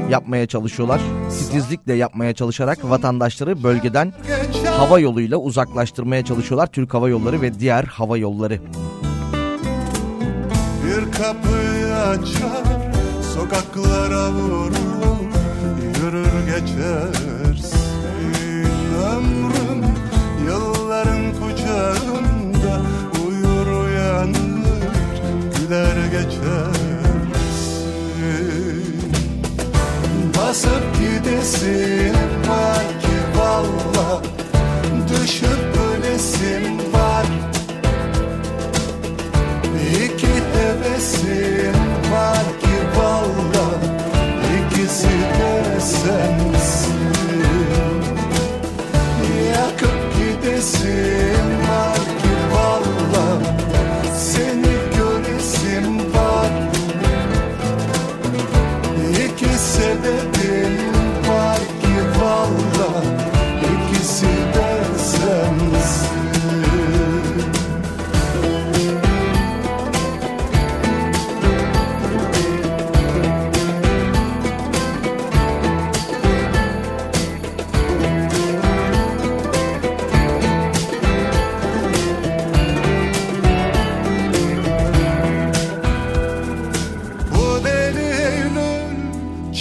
[0.10, 1.02] yapmaya çalışıyorlar.
[1.30, 6.68] Titizlikle yapmaya çalışarak vatandaşları bölgeden geçer hava yoluyla uzaklaştırmaya çalışıyorlar.
[6.68, 8.60] Türk Hava Yolları ve diğer hava yolları.
[10.86, 12.64] bir kapıyı açar
[13.34, 14.72] sokaklara vurur
[15.98, 17.80] yürür geçersin
[19.00, 19.86] ömrüm
[20.46, 22.82] yılların kucağında
[23.28, 24.82] uyur uyanır
[25.58, 25.98] güler
[30.50, 32.14] Basıp gidesin
[32.50, 34.22] var ki valla.
[35.10, 37.26] Düşüp ölesin var.
[40.04, 41.79] İki hevesim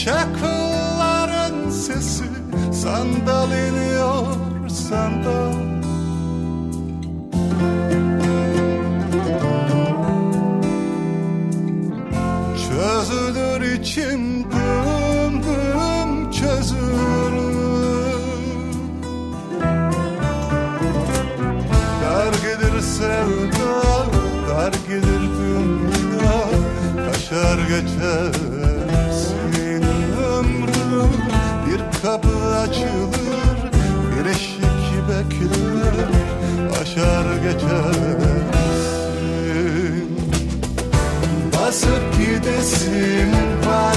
[0.09, 2.24] Çakılların sesi
[2.72, 4.26] sandal iniyor
[4.68, 5.52] sandal.
[12.56, 17.32] Çözülür içim düm düm çözülür.
[22.02, 24.06] Dar gelir sevda,
[24.48, 26.44] dar gelir dünya
[27.12, 28.38] Kaçar geçer.
[42.49, 43.32] Basıp gidesim
[43.66, 43.96] var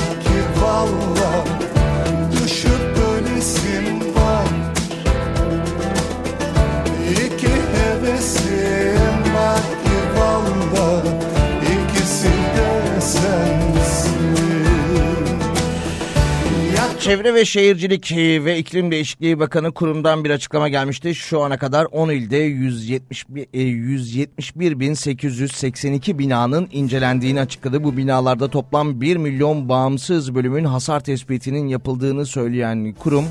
[17.01, 18.11] Çevre ve Şehircilik
[18.45, 21.15] ve İklim Değişikliği Bakanı kurumdan bir açıklama gelmişti.
[21.15, 27.83] Şu ana kadar 10 ilde 171, e, 171.882 binanın incelendiğini açıkladı.
[27.83, 33.25] Bu binalarda toplam 1 milyon bağımsız bölümün hasar tespitinin yapıldığını söyleyen kurum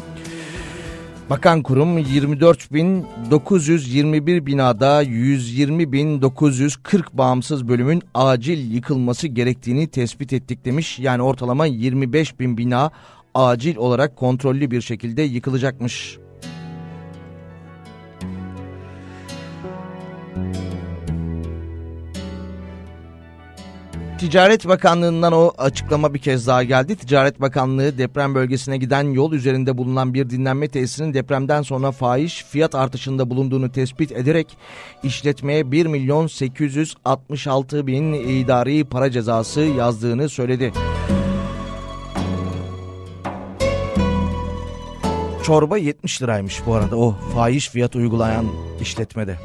[1.31, 10.99] Bakan kurum 24.921 binada 120.940 bağımsız bölümün acil yıkılması gerektiğini tespit ettik demiş.
[10.99, 12.91] Yani ortalama 25.000 bina
[13.35, 16.19] acil olarak kontrollü bir şekilde yıkılacakmış.
[24.21, 26.97] Ticaret Bakanlığı'ndan o açıklama bir kez daha geldi.
[26.97, 32.75] Ticaret Bakanlığı deprem bölgesine giden yol üzerinde bulunan bir dinlenme tesisinin depremden sonra fahiş fiyat
[32.75, 34.57] artışında bulunduğunu tespit ederek
[35.03, 40.73] işletmeye 1 milyon 866 bin idari para cezası yazdığını söyledi.
[45.43, 48.47] Çorba 70 liraymış bu arada o fahiş fiyat uygulayan
[48.81, 49.39] işletmede.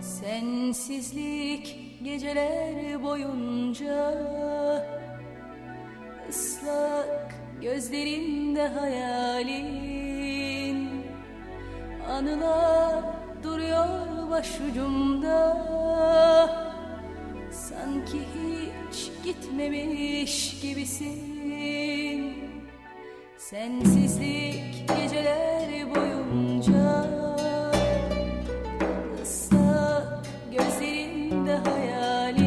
[0.00, 4.14] Sensizlik geceler boyunca
[6.30, 10.12] ıslak gözlerimde hayalin
[12.10, 13.04] Anılar
[13.42, 15.56] duruyor başucumda
[17.72, 22.34] Sanki hiç gitmemiş gibisin.
[23.38, 27.06] Sensizlik geceler boyunca
[29.22, 32.41] ıslak gözlerinde hayalin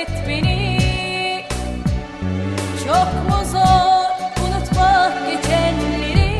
[0.00, 0.80] affet beni.
[2.84, 4.06] Çok mu zor
[4.44, 6.30] unutmak geçenleri?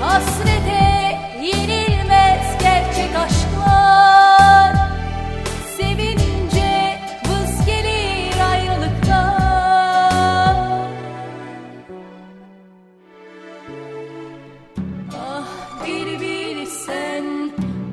[0.00, 4.74] Hasrete yenilmez gerçek aşklar.
[5.76, 9.36] Sevince vız gelir ayrılıklar.
[15.12, 17.24] Ah bir bilsen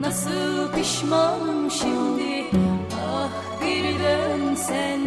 [0.02, 2.31] nasıl pişmanım şimdi
[3.72, 5.02] Bir dönsen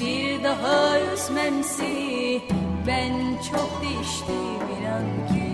[0.00, 2.42] bir daha üzmem seni.
[2.86, 3.12] Ben
[3.50, 5.50] çok değiştim inan ki.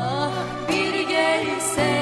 [0.00, 0.32] Ah
[0.68, 1.95] bir gelsen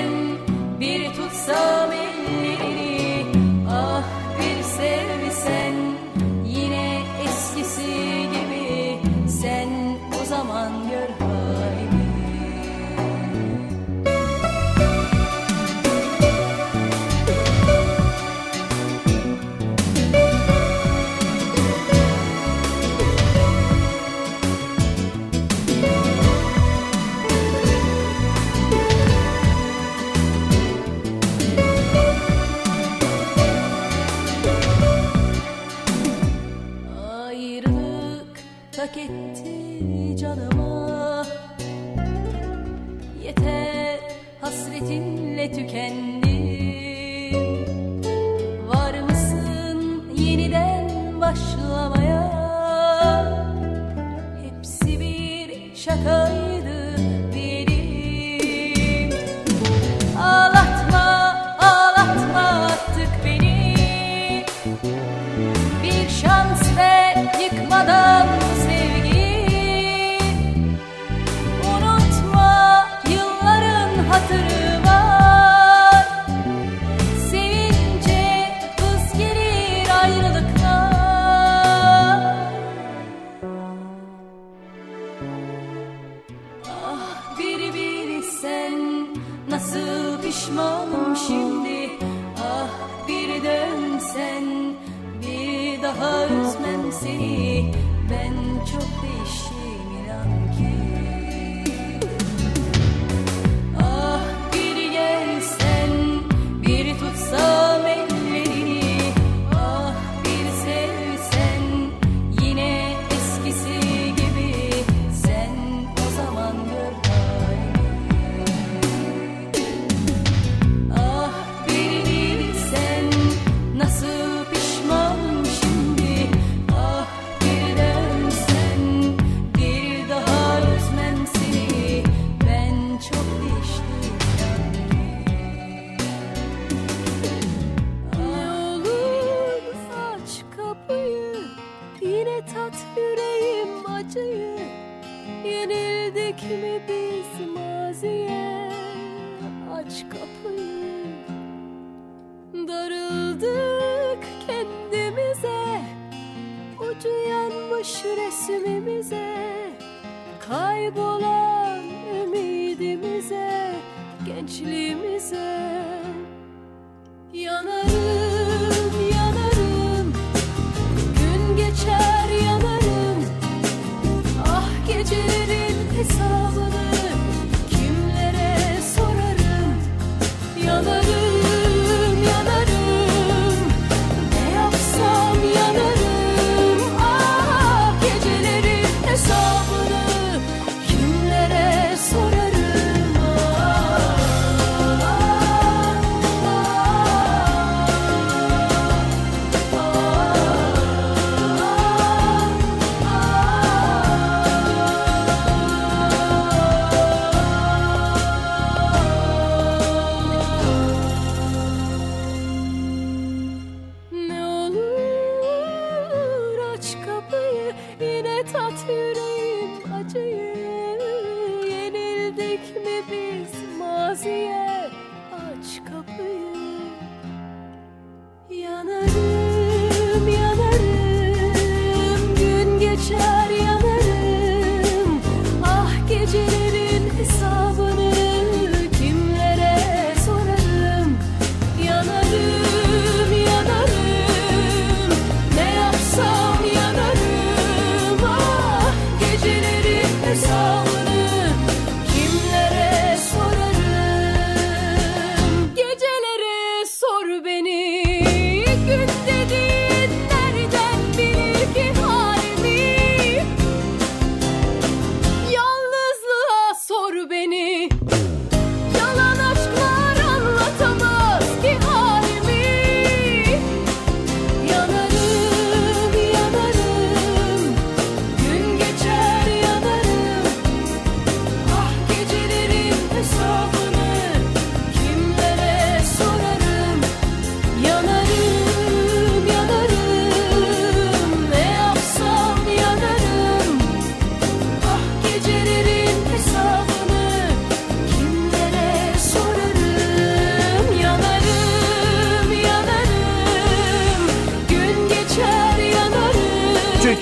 [38.85, 39.09] aquí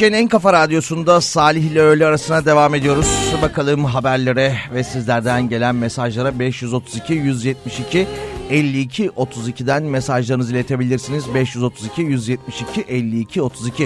[0.03, 3.07] Türkiye'nin en kafa radyosunda Salih ile öğle arasına devam ediyoruz.
[3.43, 8.07] Bakalım haberlere ve sizlerden gelen mesajlara 532 172
[8.51, 11.35] 52 32'den mesajlarınızı iletebilirsiniz.
[11.35, 13.83] 532 172 52 32.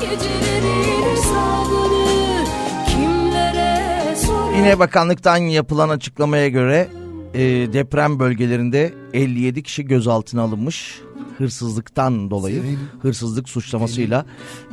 [0.00, 2.44] Gecelerin hesabını
[2.86, 6.88] kimlere sorarım Yine bakanlıktan yapılan açıklamaya göre
[7.34, 7.40] e,
[7.72, 11.00] deprem bölgelerinde 57 kişi gözaltına alınmış.
[11.40, 12.62] Hırsızlıktan dolayı
[13.02, 14.26] hırsızlık suçlamasıyla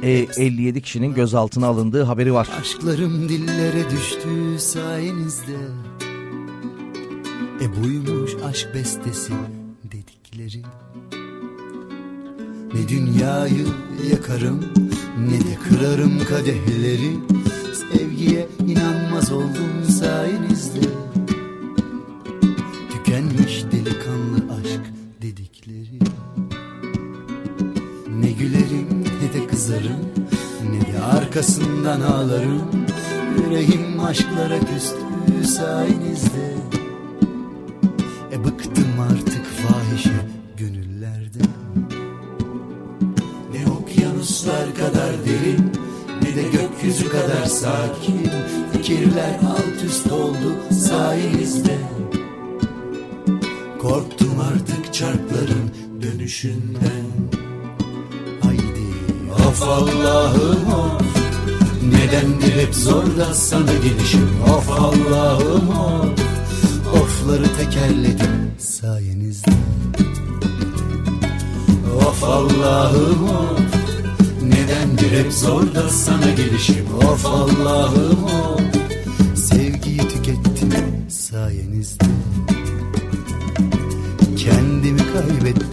[0.03, 2.47] e, 57 kişinin gözaltına alındığı haberi var.
[2.61, 5.57] Aşklarım dillere düştü sayenizde.
[7.61, 9.33] E buymuş aşk bestesi
[9.83, 10.61] dedikleri.
[12.73, 13.65] Ne dünyayı
[14.11, 14.59] yakarım
[15.29, 17.17] ne de kırarım kadehleri.
[17.91, 20.87] Sevgiye inanmaz oldum sayenizde.
[22.91, 24.46] Tükenmiş delikanlı
[28.39, 29.99] gülerim ne de kızarım
[30.71, 32.61] Ne de arkasından ağlarım.
[33.37, 36.53] Yüreğim aşklara küstü sayenizde
[38.31, 40.25] E bıktım artık fahişe
[40.57, 41.51] gönüllerden.
[43.53, 45.71] Ne okyanuslar kadar derin
[46.21, 48.29] Ne de gökyüzü kadar sakin.
[48.73, 51.77] Fikirler alt üst oldu sayenizde.
[53.81, 55.71] Korktum artık çarkların
[56.01, 57.07] dönüşünden
[59.47, 61.01] Of Allah'ım of.
[61.83, 64.29] Nedendir hep zor da sana gelişim?
[64.57, 66.09] Of Allah'ım of.
[66.93, 69.51] Ofları tekerledim sayenizde.
[72.07, 73.59] Of Allah'ım of.
[74.43, 76.85] Nedendir hep zor da sana gelişim?
[77.09, 78.61] Of Allah'ım of.
[79.35, 82.05] Sevgiyi tükettim sayenizde.
[84.37, 85.66] Kendimi kaybettim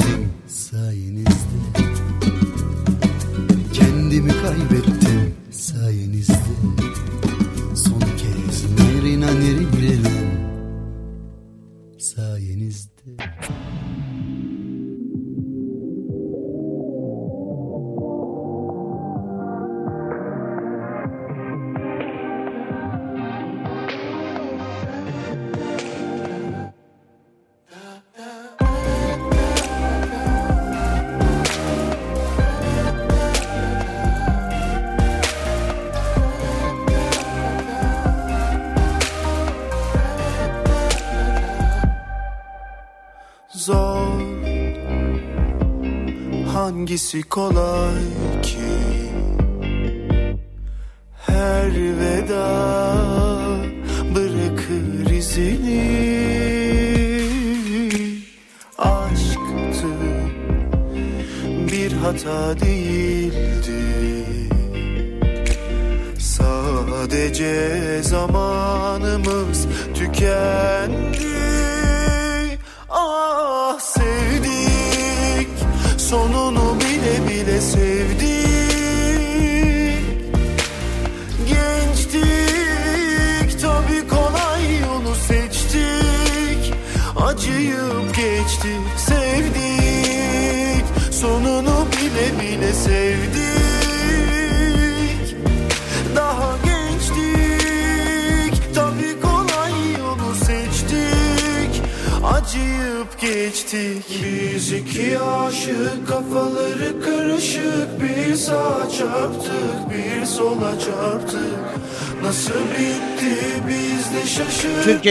[47.15, 48.24] Hangisi kolay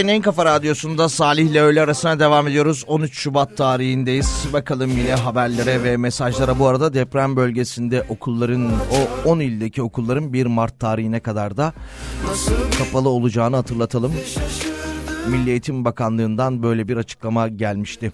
[0.04, 2.84] Türkiye'nin en kafa radyosunda Salih ile öğle arasına devam ediyoruz.
[2.88, 4.46] 13 Şubat tarihindeyiz.
[4.54, 6.60] Bakalım yine haberlere ve mesajlara.
[6.60, 8.72] Bu arada deprem bölgesinde okulların,
[9.26, 11.74] o 10 ildeki okulların 1 Mart tarihine kadar da
[12.78, 14.14] kapalı olacağını hatırlatalım.
[15.30, 18.12] Milli Eğitim Bakanlığı'ndan böyle bir açıklama gelmişti.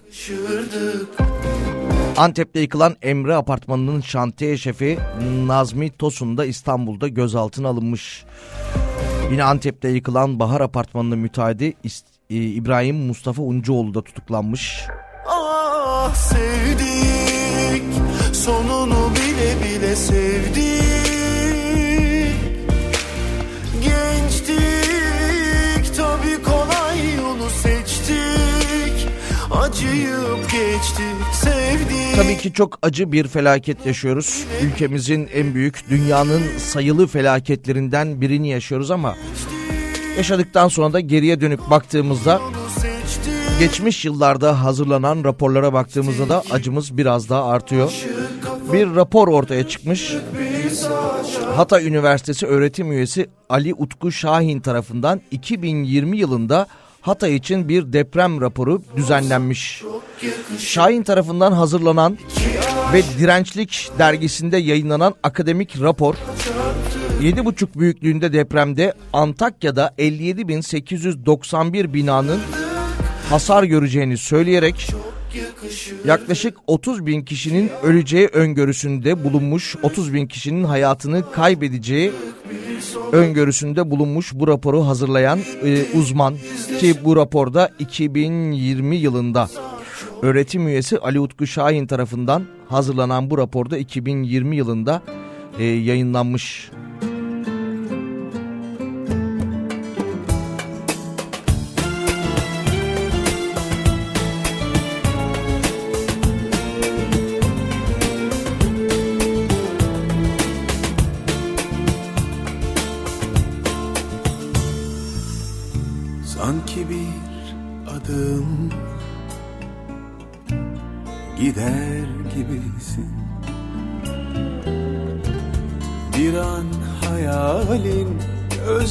[2.16, 4.98] Antep'te yıkılan Emre Apartmanı'nın şantiye şefi
[5.46, 8.24] Nazmi Tosun da İstanbul'da gözaltına alınmış.
[9.30, 11.74] Yine Antep'te yıkılan Bahar Apartmanı'nın müteahhidi
[12.30, 14.86] e, İbrahim Mustafa Uncuoğlu da tutuklanmış.
[15.26, 17.82] Ah sevdik
[18.32, 21.09] Sonunu bile bile sevdik
[29.80, 34.44] Acıyıp geçtik sevdik Tabii ki çok acı bir felaket yaşıyoruz.
[34.62, 39.16] Ülkemizin en büyük, dünyanın sayılı felaketlerinden birini yaşıyoruz ama
[40.16, 42.40] yaşadıktan sonra da geriye dönüp baktığımızda
[43.58, 47.92] geçmiş yıllarda hazırlanan raporlara baktığımızda da acımız biraz daha artıyor.
[48.72, 50.14] Bir rapor ortaya çıkmış.
[51.56, 56.66] Hatay Üniversitesi öğretim üyesi Ali Utku Şahin tarafından 2020 yılında
[57.00, 59.82] Hatay için bir deprem raporu düzenlenmiş.
[60.58, 62.18] Şahin tarafından hazırlanan
[62.92, 66.14] ve Dirençlik dergisinde yayınlanan akademik rapor
[67.22, 72.40] 7,5 büyüklüğünde depremde Antakya'da 57.891 binanın
[73.30, 74.94] hasar göreceğini söyleyerek
[76.04, 82.12] yaklaşık 30 bin kişinin öleceği öngörüsünde bulunmuş, 30 bin kişinin hayatını kaybedeceği
[83.12, 86.34] öngörüsünde bulunmuş bu raporu hazırlayan e, uzman
[86.80, 89.48] ki bu raporda 2020 yılında
[90.22, 95.02] öğretim üyesi Ali Utku Şahin tarafından hazırlanan bu raporda 2020 yılında
[95.58, 96.70] e, yayınlanmış.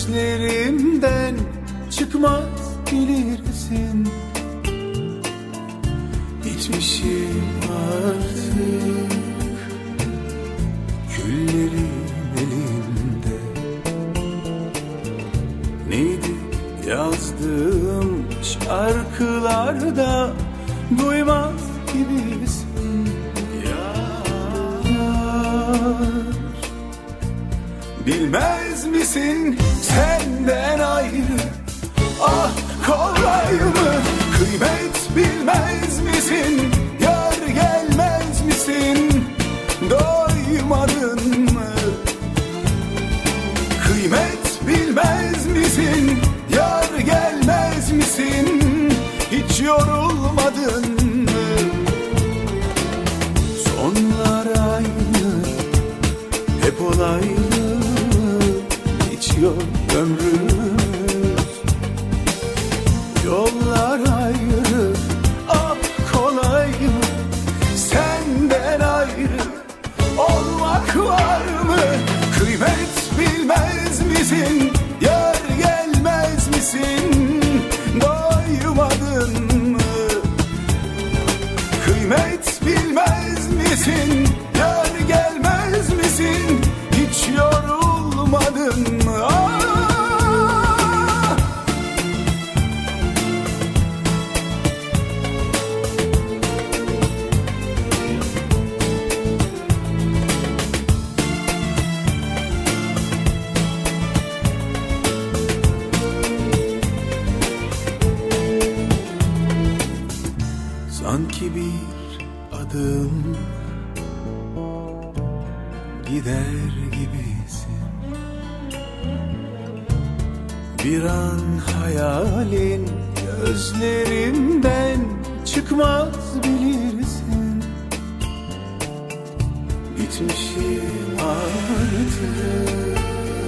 [0.10, 0.59] Gözlerimden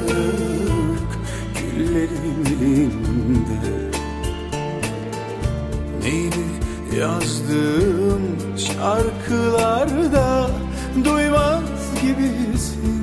[0.09, 1.19] artık
[1.55, 3.91] güllerim elimde
[6.03, 6.45] Neydi
[6.99, 8.21] yazdığım
[8.57, 10.49] şarkılarda
[11.05, 11.63] duymaz
[12.01, 13.00] gibisin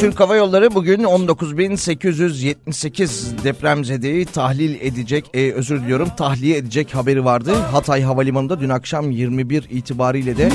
[0.00, 7.54] Türk Hava Yolları bugün 19.878 depremzedeyi tahlil edecek, e, özür diliyorum tahliye edecek haberi vardı.
[7.54, 10.50] Hatay Havalimanı'nda dün akşam 21 itibariyle de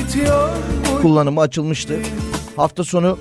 [1.01, 1.99] kullanımı açılmıştı.
[2.55, 3.17] Hafta sonu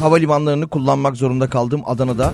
[0.00, 2.32] havalimanlarını kullanmak zorunda kaldım Adana'da.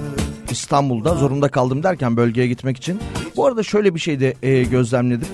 [0.50, 3.00] İstanbul'da zorunda kaldım derken bölgeye gitmek için.
[3.36, 5.28] Bu arada şöyle bir şey de e, gözlemledim.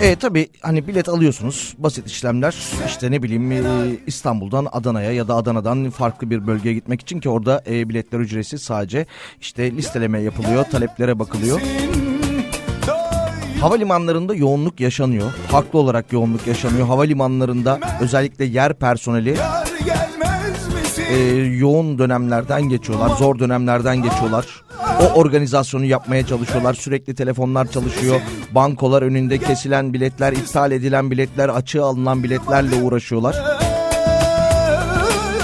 [0.00, 3.62] E tabi hani bilet alıyorsunuz basit işlemler işte ne bileyim e,
[4.06, 8.62] İstanbul'dan Adana'ya ya da Adana'dan farklı bir bölgeye gitmek için ki orada e, biletler ücretsiz
[8.62, 9.06] sadece
[9.40, 11.60] işte listeleme yapılıyor taleplere bakılıyor.
[13.60, 15.32] Havalimanlarında yoğunluk yaşanıyor.
[15.50, 16.86] Haklı olarak yoğunluk yaşanıyor.
[16.86, 19.36] Havalimanlarında özellikle yer personeli?
[21.10, 21.16] E,
[21.58, 23.16] yoğun dönemlerden geçiyorlar.
[23.16, 24.46] Zor dönemlerden geçiyorlar.
[25.00, 26.74] O organizasyonu yapmaya çalışıyorlar.
[26.74, 28.20] Sürekli telefonlar çalışıyor.
[28.54, 33.36] Bankolar önünde kesilen biletler, iptal edilen biletler, açığa alınan biletlerle uğraşıyorlar.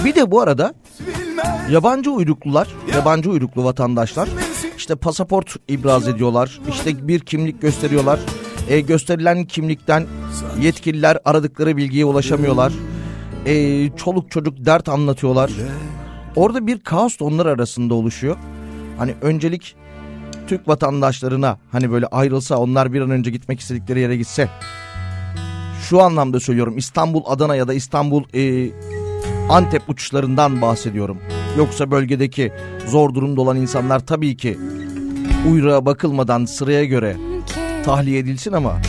[0.05, 0.75] Bir de bu arada
[1.71, 4.29] yabancı uyruklular, yabancı uyruklu vatandaşlar
[4.77, 6.61] işte pasaport ibraz ediyorlar.
[6.69, 8.21] İşte bir kimlik gösteriyorlar.
[8.69, 10.07] E, gösterilen kimlikten
[10.61, 12.73] yetkililer aradıkları bilgiye ulaşamıyorlar.
[13.47, 15.51] E, çoluk çocuk dert anlatıyorlar.
[16.37, 18.37] Orada bir kaos da onlar arasında oluşuyor.
[18.99, 19.77] Hani öncelik
[20.47, 24.49] Türk vatandaşlarına hani böyle ayrılsa onlar bir an önce gitmek istedikleri yere gitse.
[25.89, 28.71] Şu anlamda söylüyorum İstanbul Adana ya da İstanbul e,
[29.51, 31.19] Antep uçuşlarından bahsediyorum.
[31.59, 32.53] Yoksa bölgedeki
[32.87, 34.59] zor durumda olan insanlar tabii ki
[35.51, 37.17] uyruğa bakılmadan sıraya göre
[37.85, 38.81] tahliye edilsin ama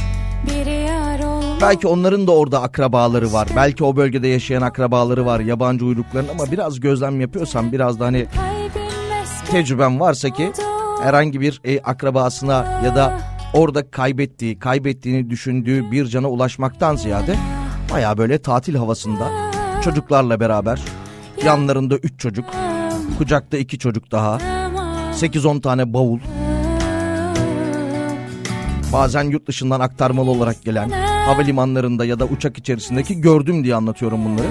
[1.62, 3.48] belki onların da orada akrabaları var.
[3.56, 8.26] Belki o bölgede yaşayan akrabaları var yabancı uyrukların ama biraz gözlem yapıyorsam biraz da hani
[9.52, 10.52] tecrübem varsa ki
[11.02, 13.20] herhangi bir e, akrabasına ya da
[13.54, 17.36] orada kaybettiği, kaybettiğini düşündüğü bir cana ulaşmaktan ziyade
[17.94, 19.32] baya böyle tatil havasında
[19.84, 20.82] çocuklarla beraber
[21.46, 22.46] yanlarında üç çocuk
[23.18, 24.38] Kucakta iki çocuk daha.
[25.14, 26.20] 8-10 tane bavul.
[28.94, 34.48] Bazen yurt dışından aktarmalı olarak gelen havalimanlarında ya da uçak içerisindeki gördüm diye anlatıyorum bunları.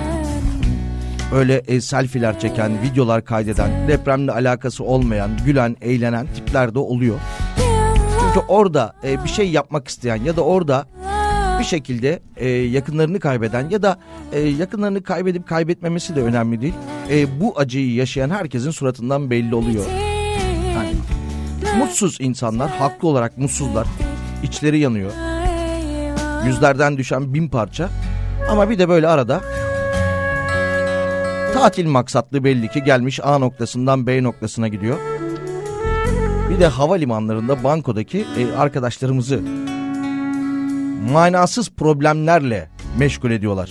[1.35, 7.19] Öyle e, selfiler çeken, videolar kaydeden, depremle alakası olmayan, gülen, eğlenen tipler de oluyor.
[8.21, 10.87] Çünkü orada e, bir şey yapmak isteyen ya da orada
[11.59, 13.99] bir şekilde e, yakınlarını kaybeden ya da
[14.33, 16.75] e, yakınlarını kaybedip kaybetmemesi de önemli değil.
[17.11, 19.85] E, bu acıyı yaşayan herkesin suratından belli oluyor.
[20.75, 20.93] Yani,
[21.79, 23.87] mutsuz insanlar, haklı olarak mutsuzlar.
[24.43, 25.26] İçleri yanıyor.
[26.47, 27.89] Yüzlerden düşen bin parça.
[28.49, 29.41] Ama bir de böyle arada
[31.55, 34.97] tatil maksatlı belli ki gelmiş A noktasından B noktasına gidiyor.
[36.51, 39.41] Bir de havalimanlarında bankodaki e, arkadaşlarımızı
[41.13, 42.69] manasız problemlerle
[42.99, 43.71] meşgul ediyorlar.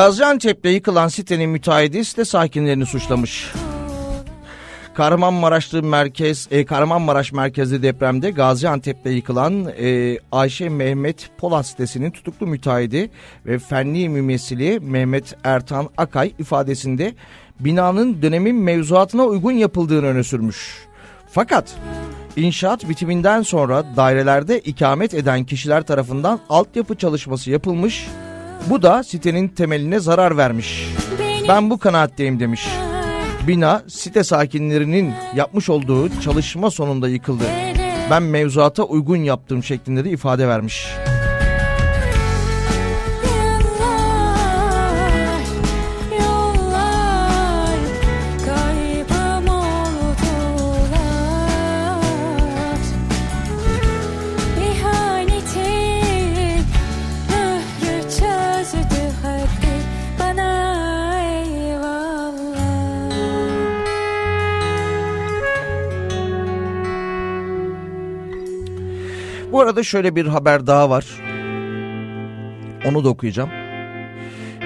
[0.00, 3.52] Gaziantep'te yıkılan sitenin müteahhidi site sakinlerini suçlamış.
[4.94, 13.10] Kahramanmaraşlı merkez, e, Kahramanmaraş merkezli depremde Gaziantep'te yıkılan e, Ayşe Mehmet Polat sitesinin tutuklu müteahhidi
[13.46, 17.14] ve fenli mümessili Mehmet Ertan Akay ifadesinde
[17.60, 20.86] binanın dönemin mevzuatına uygun yapıldığını öne sürmüş.
[21.30, 21.74] Fakat
[22.36, 28.06] inşaat bitiminden sonra dairelerde ikamet eden kişiler tarafından altyapı çalışması yapılmış.
[28.66, 30.94] Bu da sitenin temeline zarar vermiş.
[31.48, 32.68] Ben bu kanaatteyim demiş.
[33.46, 37.44] Bina site sakinlerinin yapmış olduğu çalışma sonunda yıkıldı.
[38.10, 40.86] Ben mevzuata uygun yaptığım şeklinde de ifade vermiş.
[69.52, 71.06] Bu arada şöyle bir haber daha var.
[72.86, 73.50] Onu da okuyacağım.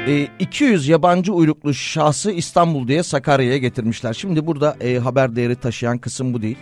[0.07, 4.13] E, 200 yabancı uyruklu şahsı İstanbul diye Sakarya'ya getirmişler.
[4.13, 6.59] Şimdi burada e, haber değeri taşıyan kısım bu değil.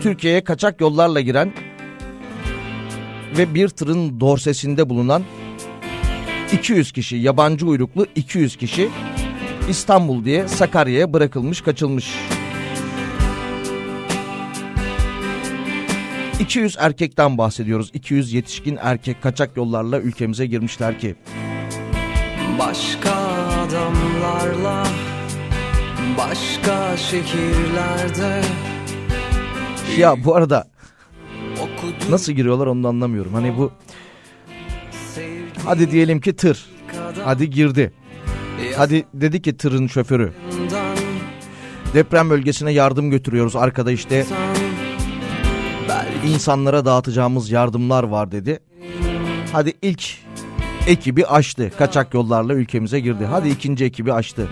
[0.00, 1.52] Türkiye'ye kaçak yollarla giren
[3.38, 5.22] ve bir tırın dorsesinde bulunan
[6.52, 8.88] 200 kişi yabancı uyruklu 200 kişi
[9.68, 12.14] İstanbul diye Sakarya'ya bırakılmış kaçılmış.
[16.40, 17.90] 200 erkekten bahsediyoruz.
[17.94, 21.16] 200 yetişkin erkek kaçak yollarla ülkemize girmişler ki.
[22.58, 23.12] Başka
[23.68, 24.86] adamlarla
[26.18, 28.42] Başka şehirlerde
[29.98, 30.68] Ya bu arada
[32.10, 33.34] nasıl giriyorlar onu da anlamıyorum.
[33.34, 33.72] Hani bu
[35.64, 36.66] hadi diyelim ki tır.
[37.24, 37.92] Hadi girdi.
[38.76, 40.32] Hadi dedi ki tırın şoförü.
[41.94, 43.56] Deprem bölgesine yardım götürüyoruz.
[43.56, 44.26] Arkada işte
[46.26, 48.58] insanlara dağıtacağımız yardımlar var dedi.
[49.52, 50.18] Hadi ilk
[50.86, 51.72] ekibi açtı.
[51.78, 53.24] Kaçak yollarla ülkemize girdi.
[53.24, 54.48] Hadi ikinci ekibi açtı.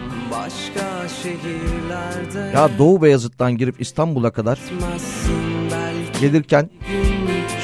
[2.54, 4.58] Ya Doğu Beyazıt'tan girip İstanbul'a kadar
[6.20, 6.70] gelirken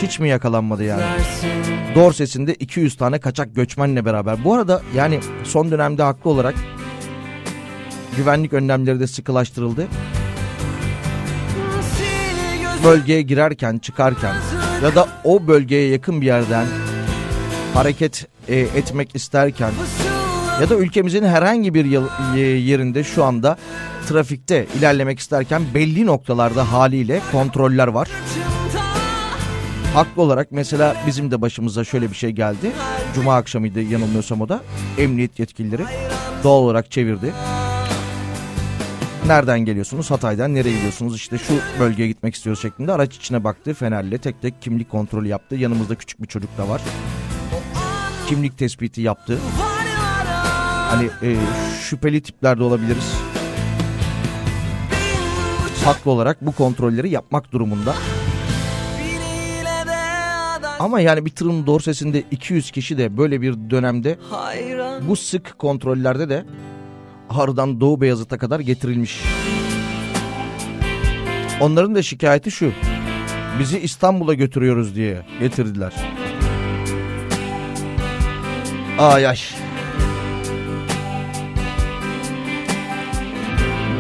[0.03, 1.03] hiç mi yakalanmadı yani?
[1.95, 4.45] Dorses'inde 200 tane kaçak göçmenle beraber.
[4.45, 6.55] Bu arada yani son dönemde haklı olarak
[8.17, 9.87] güvenlik önlemleri de sıkılaştırıldı.
[12.85, 14.35] Bölgeye girerken çıkarken
[14.83, 16.67] ya da o bölgeye yakın bir yerden
[17.75, 19.71] hareket e, etmek isterken
[20.61, 21.85] ya da ülkemizin herhangi bir
[22.37, 23.57] e, yerinde şu anda
[24.09, 28.09] trafikte ilerlemek isterken belli noktalarda haliyle kontroller var.
[29.95, 32.73] Haklı olarak mesela bizim de başımıza şöyle bir şey geldi.
[33.15, 34.61] Cuma akşamıydı yanılmıyorsam o da.
[34.99, 35.83] Emniyet yetkilileri
[36.45, 37.33] doğal olarak çevirdi.
[39.33, 40.11] Nereden geliyorsunuz?
[40.11, 41.17] Hatay'dan nereye gidiyorsunuz?
[41.17, 43.75] İşte şu bölgeye gitmek istiyoruz şeklinde araç içine baktı.
[43.75, 45.57] Fenerle tek tek kimlik kontrolü yaptı.
[45.57, 46.83] Yanımızda küçük bir çocuk da var.
[48.27, 49.39] Kimlik tespiti yaptı.
[50.91, 51.37] Hani e,
[51.83, 53.15] şüpheli tiplerde olabiliriz.
[55.85, 57.95] Haklı olarak bu kontrolleri yapmak durumunda.
[60.79, 64.19] Ama yani bir tırın dorsesinde 200 kişi de böyle bir dönemde
[65.09, 66.45] bu sık kontrollerde de
[67.37, 69.23] Ağrı'dan Doğu Beyazıt'a kadar getirilmiş.
[71.61, 72.73] Onların da şikayeti şu.
[73.59, 75.93] Bizi İstanbul'a götürüyoruz diye getirdiler.
[78.99, 79.39] Ay ay.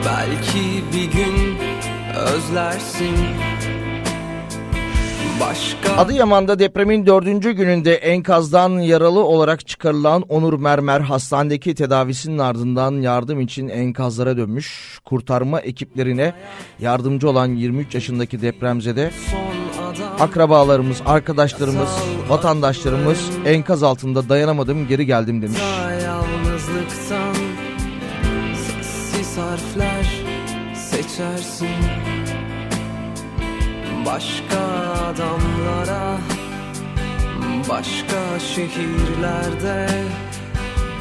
[0.07, 1.59] Belki bir gün
[2.15, 3.17] özlersin
[5.51, 13.41] Başka Adıyaman'da depremin dördüncü gününde enkazdan yaralı olarak çıkarılan Onur Mermer hastanedeki tedavisinin ardından yardım
[13.41, 14.99] için enkazlara dönmüş.
[15.05, 16.35] Kurtarma ekiplerine
[16.81, 19.11] yardımcı olan 23 yaşındaki depremzede
[20.21, 21.91] akrabalarımız, arkadaşlarımız,
[22.29, 25.61] vatandaşlarımız enkaz altında dayanamadım geri geldim demiş.
[25.61, 27.35] da yalnızlıktan
[28.55, 30.07] Sessiz harfler
[30.75, 31.69] seçersin
[34.07, 34.62] Başka
[35.15, 36.19] adamlara
[37.69, 39.89] Başka şehirlerde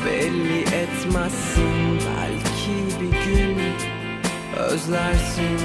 [0.05, 1.99] Belli etmezsin.
[2.17, 3.57] Belki bir gün
[4.57, 5.59] özlersin.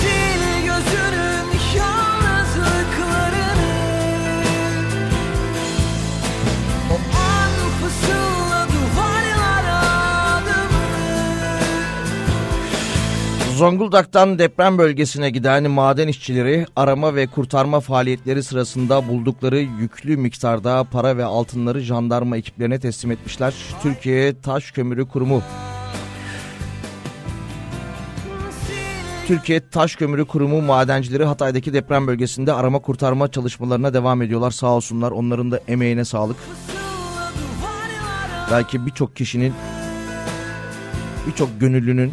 [0.00, 2.19] Sil gözünün yalnızlıklarını
[13.60, 21.16] Zonguldak'tan deprem bölgesine giden maden işçileri arama ve kurtarma faaliyetleri sırasında buldukları yüklü miktarda para
[21.16, 23.54] ve altınları jandarma ekiplerine teslim etmişler.
[23.82, 25.42] Türkiye Taş Kömürü Kurumu
[29.26, 34.50] Türkiye Taş Kömürü Kurumu madencileri Hatay'daki deprem bölgesinde arama kurtarma çalışmalarına devam ediyorlar.
[34.50, 36.36] Sağ olsunlar onların da emeğine sağlık.
[38.50, 39.54] Belki birçok kişinin,
[41.26, 42.12] birçok gönüllünün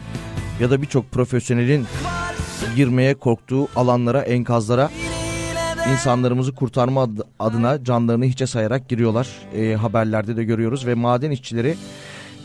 [0.59, 1.85] ya da birçok profesyonelin
[2.75, 4.89] girmeye korktuğu alanlara, enkazlara
[5.93, 9.27] insanlarımızı kurtarma ad- adına canlarını hiçe sayarak giriyorlar.
[9.55, 11.75] E, haberlerde de görüyoruz ve maden işçileri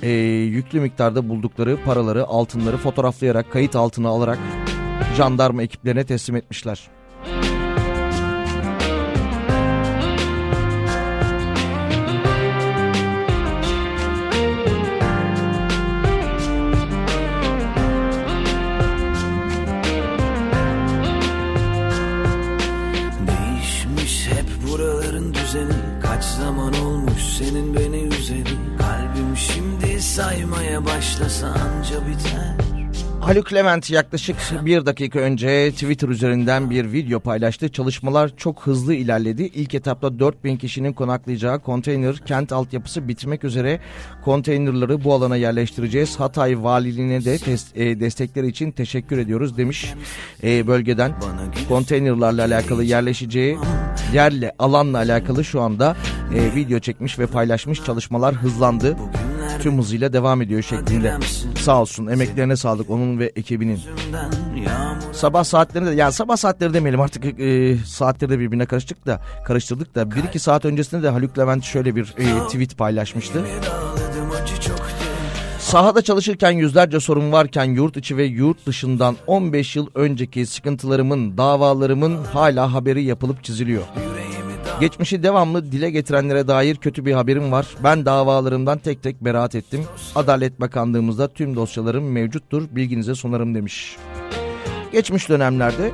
[0.02, 0.10] e,
[0.44, 4.38] yüklü miktarda buldukları paraları, altınları fotoğraflayarak, kayıt altına alarak
[5.16, 6.80] jandarma ekiplerine teslim etmişler.
[30.12, 32.56] Saymaya başlasa anca biter
[33.20, 37.68] Haluk Levent yaklaşık bir dakika önce Twitter üzerinden bir video paylaştı.
[37.68, 39.42] Çalışmalar çok hızlı ilerledi.
[39.42, 43.80] İlk etapta 4000 kişinin konaklayacağı konteyner kent altyapısı bitmek üzere
[44.24, 46.20] konteynerları bu alana yerleştireceğiz.
[46.20, 47.38] Hatay Valiliğine de
[47.74, 49.94] e, destekleri için teşekkür ediyoruz demiş
[50.42, 51.12] e, bölgeden.
[51.68, 53.58] Konteynerlarla alakalı yerleşeceği
[54.14, 55.96] yerle alanla alakalı şu anda
[56.34, 58.96] e, video çekmiş ve paylaşmış çalışmalar hızlandı.
[59.62, 61.14] Tüm hızıyla devam ediyor şeklinde.
[61.56, 63.80] Sağ olsun emeklerine sağlık onun ve ekibinin.
[65.12, 69.94] Sabah saatlerinde de yani sabah saatleri demeyelim artık e, saatleri de birbirine karıştık da karıştırdık
[69.94, 73.44] da bir iki saat öncesinde de Haluk Levent şöyle bir e, tweet paylaşmıştı.
[75.58, 82.24] Sahada çalışırken yüzlerce sorun varken yurt içi ve yurt dışından 15 yıl önceki sıkıntılarımın, davalarımın
[82.24, 83.82] hala haberi yapılıp çiziliyor.
[84.80, 87.66] Geçmişi devamlı dile getirenlere dair kötü bir haberim var.
[87.84, 89.84] Ben davalarımdan tek tek beraat ettim.
[90.14, 92.62] Adalet Bakanlığımızda tüm dosyalarım mevcuttur.
[92.70, 93.96] Bilginize sunarım demiş.
[94.92, 95.92] Geçmiş dönemlerde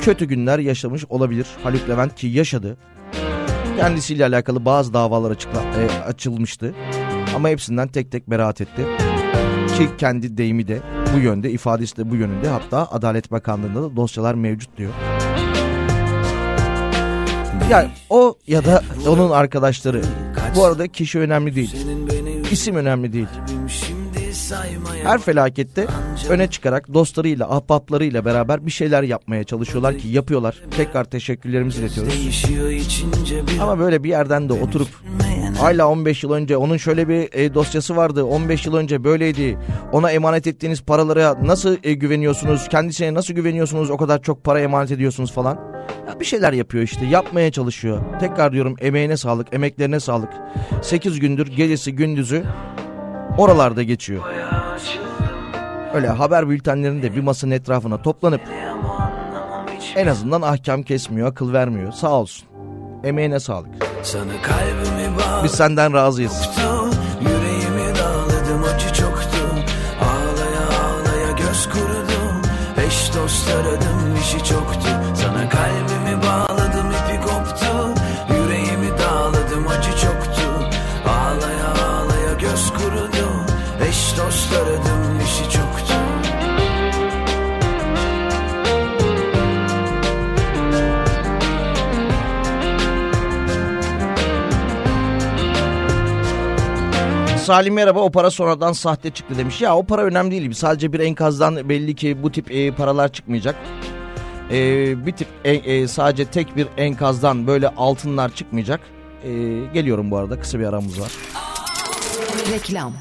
[0.00, 1.46] kötü günler yaşamış olabilir.
[1.62, 2.76] Haluk Levent ki yaşadı.
[3.76, 6.74] Kendisiyle alakalı bazı davalar açıkla, e, açılmıştı.
[7.36, 8.86] Ama hepsinden tek tek beraat etti.
[9.78, 10.80] Ki kendi deyimi de
[11.14, 12.48] bu yönde, ifadesi de bu yönünde.
[12.48, 14.92] Hatta Adalet Bakanlığı'nda da dosyalar mevcut diyor.
[17.70, 20.02] Yani o ya da onun arkadaşları.
[20.56, 21.76] Bu arada kişi önemli değil.
[22.50, 23.26] İsim önemli değil.
[25.02, 25.86] Her felakette
[26.28, 30.62] öne çıkarak dostlarıyla, ahbaplarıyla beraber bir şeyler yapmaya çalışıyorlar ki yapıyorlar.
[30.76, 32.14] Tekrar teşekkürlerimizi iletiyoruz.
[33.60, 34.88] Ama böyle bir yerden de oturup
[35.62, 38.24] hala 15 yıl önce onun şöyle bir e, dosyası vardı.
[38.24, 39.58] 15 yıl önce böyleydi.
[39.92, 42.68] Ona emanet ettiğiniz paralara nasıl e, güveniyorsunuz?
[42.68, 43.90] Kendisine nasıl güveniyorsunuz?
[43.90, 45.58] O kadar çok para emanet ediyorsunuz falan.
[46.08, 47.06] Ya bir şeyler yapıyor işte.
[47.06, 48.00] Yapmaya çalışıyor.
[48.20, 50.30] Tekrar diyorum emeğine sağlık, emeklerine sağlık.
[50.82, 52.44] 8 gündür gecesi gündüzü
[53.38, 54.22] oralarda geçiyor.
[55.94, 58.40] Öyle haber bültenlerinde bir masanın etrafına toplanıp
[59.96, 61.92] En azından ahkam kesmiyor, akıl vermiyor.
[61.92, 62.48] Sağ olsun.
[63.04, 63.70] Emeğine sağlık.
[64.02, 66.50] Sana kalbimi bağladım Biz senden razıyız.
[97.42, 99.60] Salim merhaba o para sonradan sahte çıktı demiş.
[99.60, 100.52] Ya o para önemli değil.
[100.52, 103.56] Sadece bir enkazdan belli ki bu tip e, paralar çıkmayacak.
[104.50, 104.56] E,
[105.06, 108.80] bir tip e, e, sadece tek bir enkazdan böyle altınlar çıkmayacak.
[109.24, 109.30] E,
[109.74, 111.12] geliyorum bu arada kısa bir aramız var.
[112.52, 112.92] Reklam.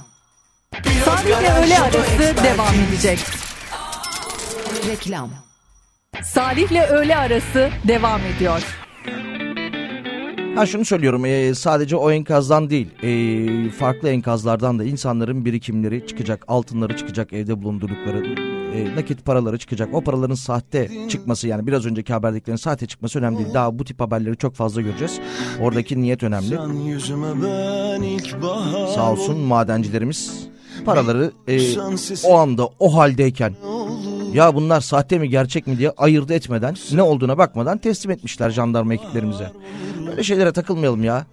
[1.05, 3.19] Salih'le öğle arası devam edecek.
[4.87, 5.29] Reklam.
[6.23, 8.80] Salih'le öğle arası devam ediyor.
[10.55, 16.45] Ha şunu söylüyorum e, sadece o enkazdan değil e, farklı enkazlardan da insanların birikimleri çıkacak
[16.47, 18.25] altınları çıkacak evde bulundurdukları
[18.75, 19.89] e, nakit paraları çıkacak.
[19.93, 23.53] O paraların sahte çıkması yani biraz önceki haberdeklerin sahte çıkması önemli değil.
[23.53, 25.19] Daha bu tip haberleri çok fazla göreceğiz.
[25.61, 26.55] Oradaki niyet önemli.
[28.95, 30.47] Sağ olsun madencilerimiz
[30.85, 31.77] paraları e,
[32.25, 33.55] o anda o haldeyken.
[34.33, 38.93] ya bunlar sahte mi gerçek mi diye ayırt etmeden ne olduğuna bakmadan teslim etmişler jandarma
[38.93, 39.51] ekiplerimize.
[40.11, 41.25] Böyle şeylere takılmayalım ya.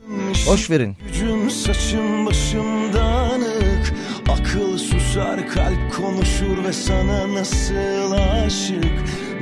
[0.49, 0.97] Boş verin.
[1.07, 3.95] Gücüm saçım başım dağınık.
[4.29, 8.85] Akıl susar kalp konuşur ve sana nasıl aşık?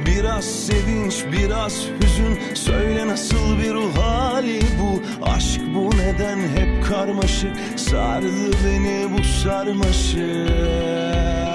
[0.07, 2.39] Biraz sevinç biraz hüzün.
[2.55, 5.03] Söyle nasıl bir ruh hali bu?
[5.27, 7.57] Aşk bu neden hep karmaşık?
[7.77, 11.45] Sardı beni bu sarmaşık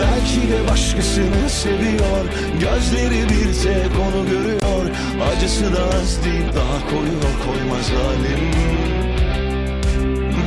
[0.00, 2.24] Belki de başkasını seviyor.
[2.60, 4.90] Gözleri bir tek onu görüyor.
[5.32, 8.50] Acısı da az değil daha koyuyor koymaz halim.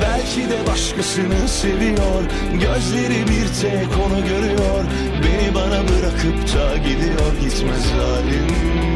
[0.02, 2.24] Belki de başkasını seviyor.
[2.54, 4.84] Gözleri bir tek onu görüyor.
[5.24, 8.93] Beni bana bırakıp da gidiyor gitmez halim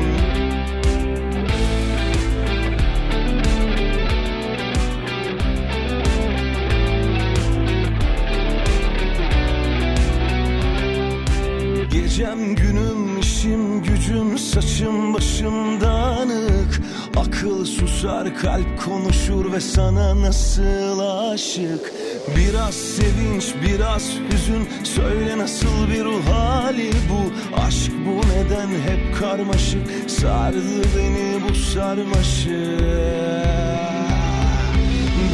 [12.17, 16.81] Gecem günüm işim gücüm saçım başım dağınık.
[17.17, 21.93] Akıl susar kalp konuşur ve sana nasıl aşık?
[22.37, 27.31] Biraz sevinç biraz hüzün söyle nasıl bir ruh hali bu?
[27.61, 30.09] Aşk bu neden hep karmaşık?
[30.09, 32.77] Sardı beni bu sarmaşık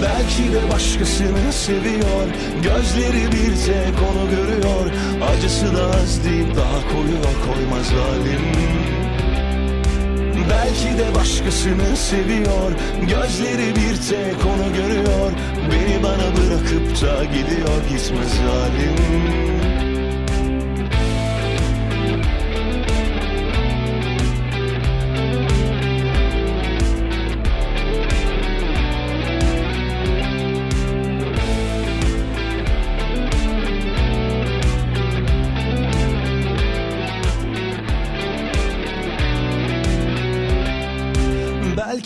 [0.04, 2.28] Belki de başkasını seviyor.
[2.64, 4.92] Gözleri bir tek onu görüyor.
[5.30, 8.42] Acısı da az deyip daha koyuyor koymaz halim
[10.50, 12.72] Belki de başkasını seviyor.
[13.02, 15.32] Gözleri bir tek onu görüyor.
[15.72, 19.53] Beni bana bırakıp da gidiyor gitmez halim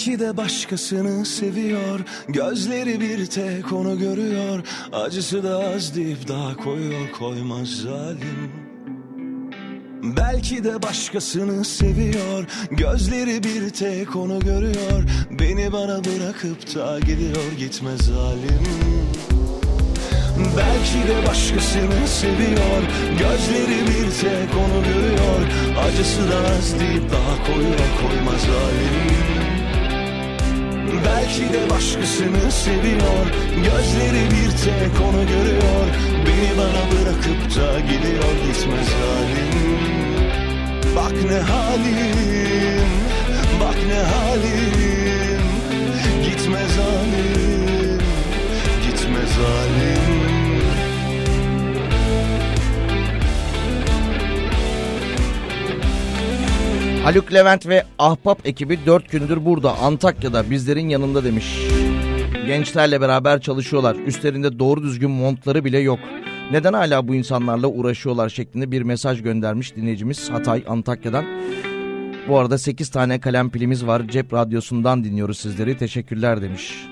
[0.07, 1.99] Belki de başkasını seviyor.
[2.29, 4.59] Gözleri bir tek onu görüyor.
[4.93, 8.51] Acısı da az deyip daha koyuyor koymaz zalim.
[10.17, 12.45] Belki de başkasını seviyor.
[12.71, 15.03] Gözleri bir tek onu görüyor.
[15.39, 18.63] Beni bana bırakıp da gidiyor gitmez zalim.
[20.57, 22.81] Belki de başkasını seviyor.
[23.19, 25.47] Gözleri bir tek onu görüyor.
[25.87, 29.36] Acısı da az deyip daha koyuyor koymaz halim
[31.05, 33.25] Belki de başkasını seviyor.
[33.55, 35.87] Gözleri bir tek onu görüyor.
[36.25, 39.77] Beni bana bırakıp da gidiyor gitmez halim.
[40.95, 42.87] Bak ne halim
[43.61, 45.41] Bak ne halim.
[46.25, 47.46] Gitmez halim
[57.07, 61.57] Haluk Levent ve Ahbap ekibi 4 gündür burada Antakya'da bizlerin yanında demiş.
[62.45, 63.95] Gençlerle beraber çalışıyorlar.
[63.95, 65.99] Üstlerinde doğru düzgün montları bile yok.
[66.51, 71.25] Neden hala bu insanlarla uğraşıyorlar şeklinde bir mesaj göndermiş dinleyicimiz Hatay Antakya'dan.
[72.27, 74.07] Bu arada 8 tane kalem pilimiz var.
[74.07, 75.77] Cep radyosundan dinliyoruz sizleri.
[75.77, 76.87] Teşekkürler demiş.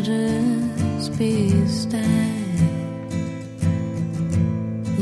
[0.00, 2.04] Yanarız biz de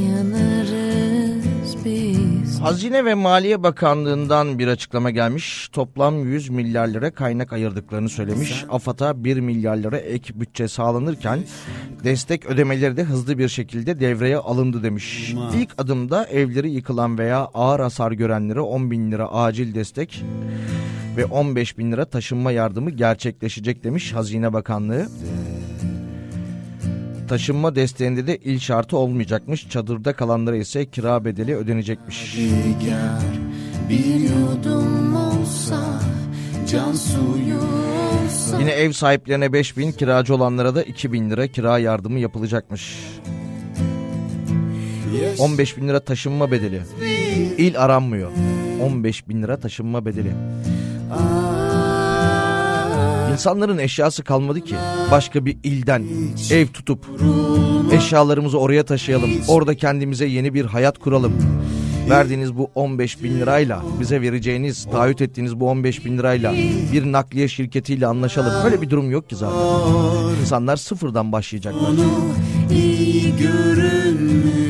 [0.09, 5.69] Yanarız biz Hazine ve Maliye Bakanlığı'ndan bir açıklama gelmiş.
[5.73, 8.65] Toplam 100 milyar lira kaynak ayırdıklarını söylemiş.
[8.71, 11.39] AFAD'a 1 milyar lira ek bütçe sağlanırken
[12.05, 15.35] destek ödemeleri de hızlı bir şekilde devreye alındı demiş.
[15.55, 20.25] İlk adımda evleri yıkılan veya ağır hasar görenlere 10 bin lira acil destek
[21.19, 25.09] ve 15 bin lira taşınma yardımı gerçekleşecek demiş Hazine Bakanlığı.
[27.29, 29.69] Taşınma desteğinde de il şartı olmayacakmış.
[29.69, 32.35] Çadırda kalanlara ise kira bedeli ödenecekmiş.
[38.61, 42.99] Yine ev sahiplerine 5 bin, kiracı olanlara da 2 bin lira kira yardımı yapılacakmış.
[45.39, 46.83] 15 bin lira taşınma bedeli.
[47.59, 48.31] İl aranmıyor.
[48.83, 50.33] 15 bin lira taşınma bedeli.
[53.33, 54.75] İnsanların eşyası kalmadı ki.
[55.11, 56.05] Başka bir ilden
[56.51, 57.07] ev tutup
[57.93, 59.31] eşyalarımızı oraya taşıyalım.
[59.49, 61.33] Orada kendimize yeni bir hayat kuralım.
[62.11, 66.55] Verdiğiniz bu 15 bin lirayla bize vereceğiniz, taahhüt ettiğiniz bu 15 bin lirayla
[66.93, 68.65] bir nakliye şirketiyle anlaşalım.
[68.65, 69.59] Böyle bir durum yok ki zaten.
[70.41, 71.91] İnsanlar sıfırdan başlayacaklar.
[72.71, 74.68] iyi görünmüyor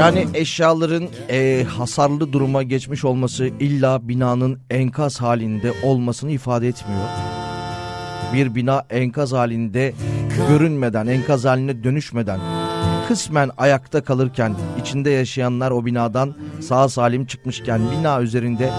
[0.00, 7.04] Yani eşyaların e, hasarlı duruma geçmiş olması illa binanın enkaz halinde olmasını ifade etmiyor.
[8.34, 9.92] Bir bina enkaz halinde
[10.48, 12.40] görünmeden, enkaz haline dönüşmeden
[13.08, 18.70] kısmen ayakta kalırken içinde yaşayanlar o binadan sağ salim çıkmışken bina üzerinde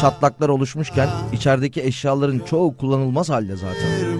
[0.00, 4.13] çatlaklar oluşmuşken içerideki eşyaların çoğu kullanılmaz halde zaten.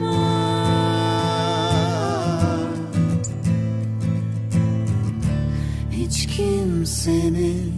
[6.05, 7.72] Hiç kimsenin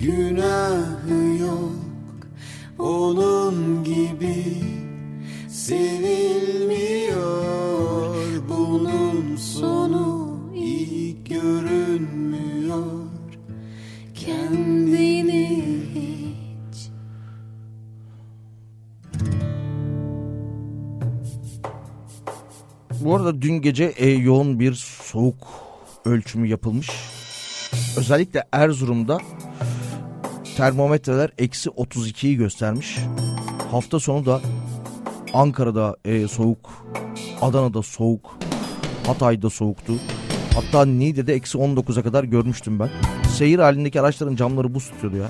[0.00, 1.72] günahı yok.
[2.78, 4.44] Onun gibi
[5.48, 7.22] sevilmiyor.
[8.48, 12.86] Bunun sonu iyi görünmüyor.
[14.14, 15.62] Kendini
[15.94, 16.90] hiç
[23.00, 25.71] Bu arada dün gece e, yoğun bir soğuk
[26.04, 26.90] ölçümü yapılmış.
[27.96, 29.18] Özellikle Erzurum'da
[30.56, 32.98] termometreler eksi 32'yi göstermiş.
[33.70, 34.40] Hafta sonu da
[35.34, 36.70] Ankara'da e, soğuk,
[37.40, 38.38] Adana'da soğuk,
[39.06, 39.92] Hatay'da soğuktu.
[40.54, 42.90] Hatta Niğde'de eksi 19'a kadar görmüştüm ben.
[43.28, 45.28] Seyir halindeki araçların camları buz tutuyordu ya.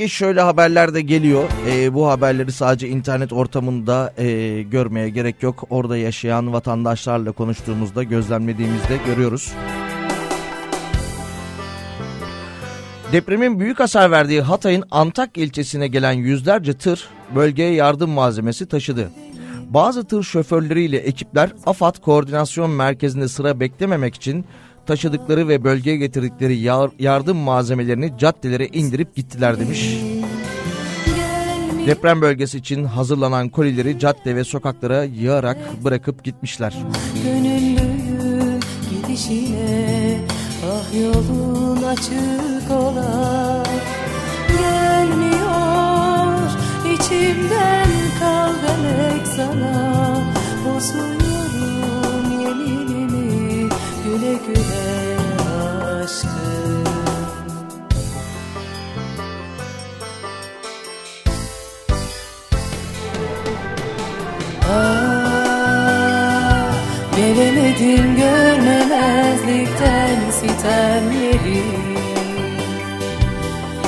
[0.00, 1.50] Ki şöyle haberler de geliyor.
[1.66, 5.64] Ee, bu haberleri sadece internet ortamında e, görmeye gerek yok.
[5.70, 9.52] Orada yaşayan vatandaşlarla konuştuğumuzda, gözlemlediğimizde görüyoruz.
[13.12, 19.10] Depremin büyük hasar verdiği Hatay'ın Antak ilçesine gelen yüzlerce tır bölgeye yardım malzemesi taşıdı.
[19.70, 24.44] Bazı tır şoförleriyle ekipler AFAD Koordinasyon Merkezi'nde sıra beklememek için
[24.90, 29.96] taşıdıkları ve bölgeye getirdikleri yar- yardım malzemelerini caddelere indirip gittiler demiş.
[31.86, 36.76] Deprem bölgesi için hazırlanan kolileri cadde ve sokaklara yığarak bırakıp gitmişler.
[38.90, 40.18] Gidişine
[40.72, 43.62] Ah yolun açık ola
[44.48, 46.38] Gelmiyor
[46.94, 47.88] içimden
[48.20, 50.16] kal demek sana
[50.64, 53.68] Bozuyorum yeminimi
[54.04, 54.79] güle güle
[65.42, 66.74] Ah,
[67.16, 71.62] Gelemedim görmemezlikten sitemleri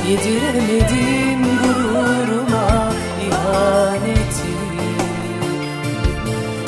[0.09, 2.93] Yediremedim gururuma
[3.27, 4.53] ihaneti.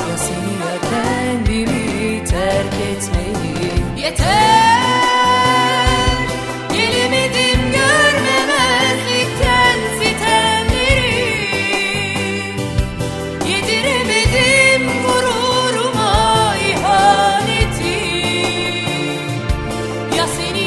[0.09, 3.73] Ya seni ya kendimi terk etmeyi.
[4.05, 4.54] Yeter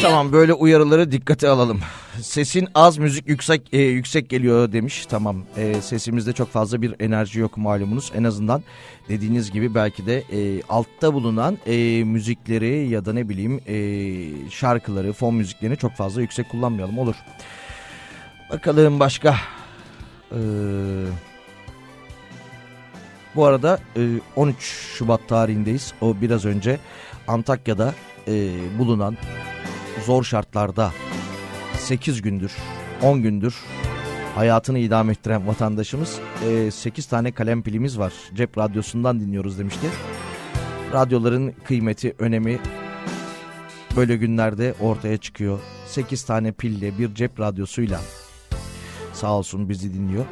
[0.01, 1.79] Tamam böyle uyarıları dikkate alalım.
[2.21, 5.05] Sesin az müzik yüksek e, yüksek geliyor demiş.
[5.05, 8.11] Tamam e, sesimizde çok fazla bir enerji yok malumunuz.
[8.15, 8.63] En azından
[9.09, 15.13] dediğiniz gibi belki de e, altta bulunan e, müzikleri ya da ne bileyim e, şarkıları,
[15.13, 17.15] fon müziklerini çok fazla yüksek kullanmayalım olur.
[18.49, 19.35] Bakalım başka.
[20.31, 20.37] Ee,
[23.35, 24.01] bu arada e,
[24.35, 24.55] 13
[24.97, 25.93] Şubat tarihindeyiz.
[26.01, 26.79] O biraz önce
[27.27, 27.93] Antakya'da
[28.27, 28.49] e,
[28.79, 29.17] bulunan
[30.07, 30.91] zor şartlarda
[31.77, 32.51] 8 gündür,
[33.03, 33.55] 10 gündür
[34.35, 36.19] hayatını idame ettiren vatandaşımız
[36.49, 38.13] e, 8 tane kalem pilimiz var.
[38.35, 39.87] Cep radyosundan dinliyoruz demişti.
[40.93, 42.59] Radyoların kıymeti, önemi
[43.95, 45.59] böyle günlerde ortaya çıkıyor.
[45.87, 47.99] 8 tane pille bir cep radyosuyla
[49.13, 50.25] sağ olsun bizi dinliyor.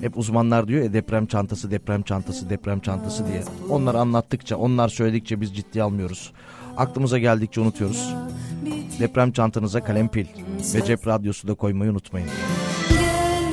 [0.00, 3.42] Hep uzmanlar diyor ya deprem çantası, deprem çantası, deprem çantası diye.
[3.70, 6.32] Onlar anlattıkça, onlar söyledikçe biz ciddiye almıyoruz.
[6.76, 8.13] Aklımıza geldikçe unutuyoruz.
[9.00, 10.26] Deprem çantanıza kalem pil
[10.74, 12.28] ve cep radyosu da koymayı unutmayın.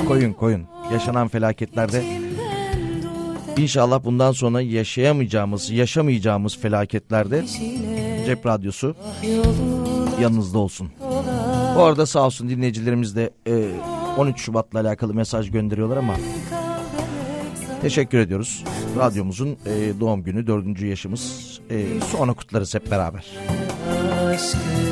[0.08, 0.68] Koyun koyun.
[0.94, 2.04] Yaşanan felaketlerde
[3.58, 7.46] inşallah bundan sonra yaşayamayacağımız, yaşamayacağımız felaketlerde
[8.26, 8.96] cep radyosu
[10.22, 10.90] yanınızda olsun.
[11.76, 13.70] Bu arada sağ olsun dinleyicilerimiz de e,
[14.18, 16.16] 13 Şubat'la alakalı mesaj gönderiyorlar ama
[17.82, 18.64] teşekkür ediyoruz.
[18.98, 21.60] Radyomuzun e, doğum günü dördüncü yaşımız.
[21.70, 23.26] E, sonra kutlarız hep beraber.
[23.90, 24.91] Ah,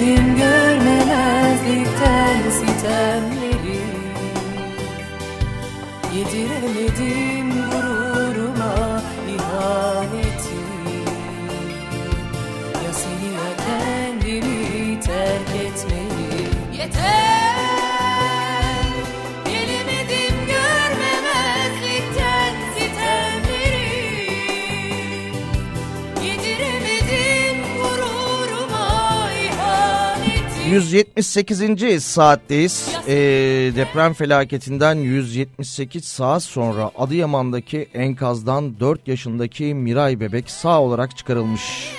[0.00, 3.80] Gelemedim görmemezlikten sitemleri
[6.14, 7.39] Yediremedim
[30.70, 32.00] 178.
[32.04, 32.88] saatteyiz.
[33.08, 33.14] E,
[33.76, 41.92] deprem felaketinden 178 saat sonra Adıyaman'daki enkazdan 4 yaşındaki Miray bebek sağ olarak çıkarılmış.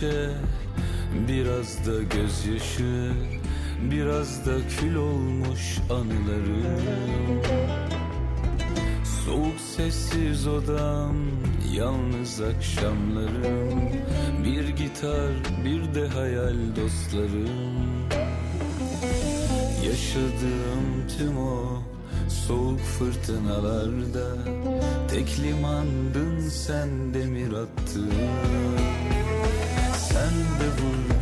[0.00, 0.30] Şişe
[1.28, 3.12] Biraz da gözyaşı
[3.90, 7.42] Biraz da kül olmuş anılarım
[9.24, 11.16] Soğuk sessiz odam
[11.72, 13.80] Yalnız akşamlarım
[14.44, 15.30] Bir gitar
[15.64, 18.10] bir de hayal dostlarım.
[19.86, 21.82] Yaşadığım tüm o
[22.28, 24.36] soğuk fırtınalarda
[25.10, 28.10] Tek limandın sen demir attın
[30.40, 31.19] Sen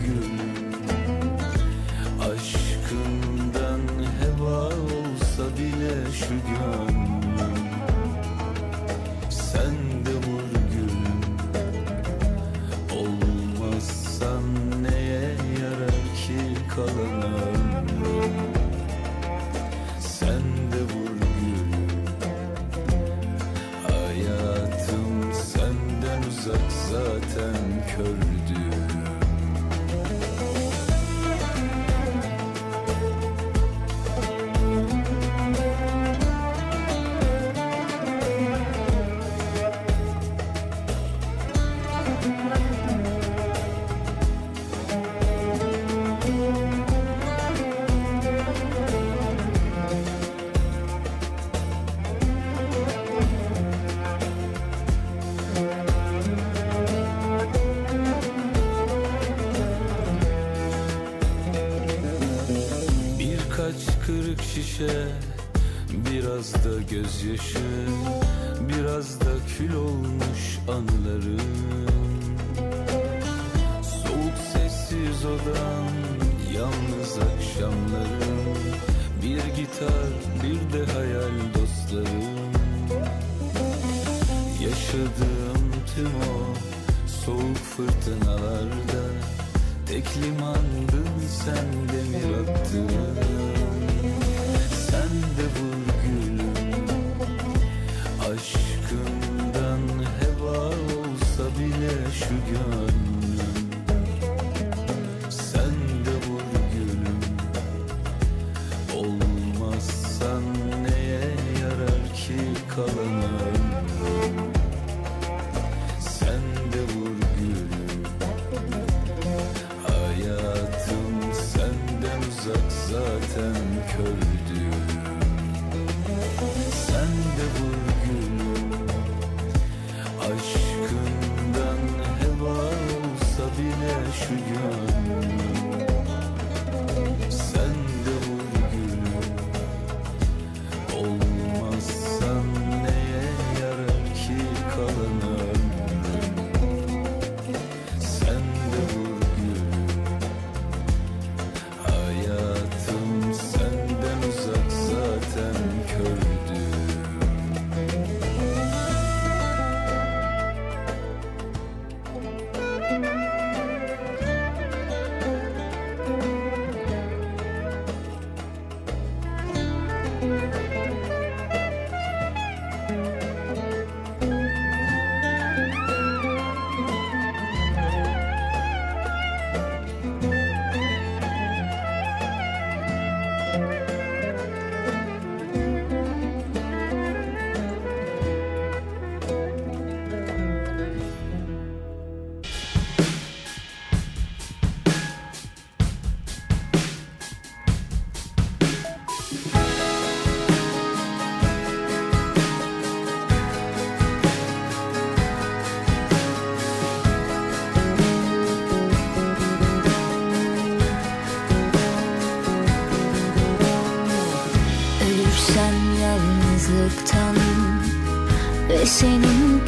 [67.25, 67.68] you should.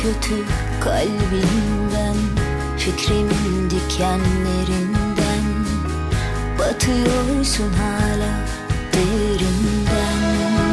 [0.02, 0.44] kötü
[0.80, 2.16] kalbimden
[2.78, 3.30] Fikrim
[3.70, 5.44] dikenlerinden.
[6.58, 8.46] Batıyorsun hala
[8.92, 10.69] derinden.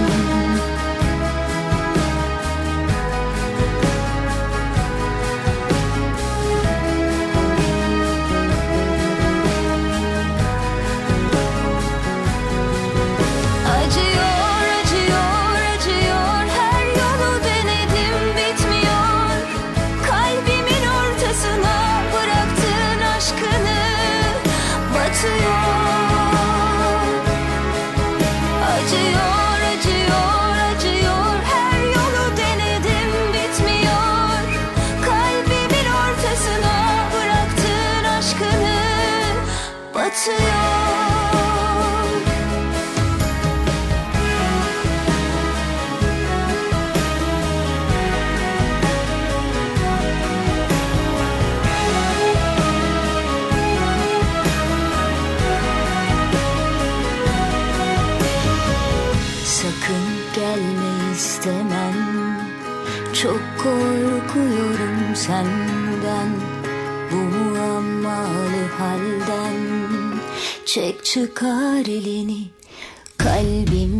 [70.77, 72.47] Çek çıkar elini.
[73.17, 73.96] Kalbim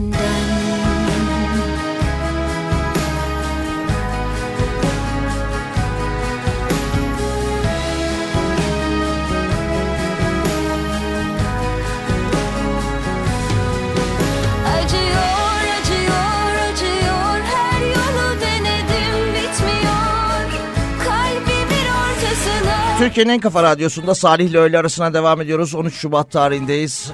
[22.99, 25.76] Türkiye'nin en kafa radyosunda Salih ile öğle arasına devam ediyoruz.
[25.76, 27.11] 13 Şubat tarihindeyiz.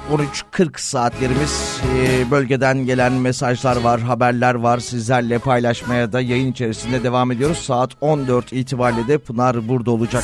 [0.51, 1.81] 13.40 saatlerimiz.
[1.97, 4.79] Ee, bölgeden gelen mesajlar var, haberler var.
[4.79, 7.57] Sizlerle paylaşmaya da yayın içerisinde devam ediyoruz.
[7.57, 10.23] Saat 14 itibariyle de Pınar burada olacak.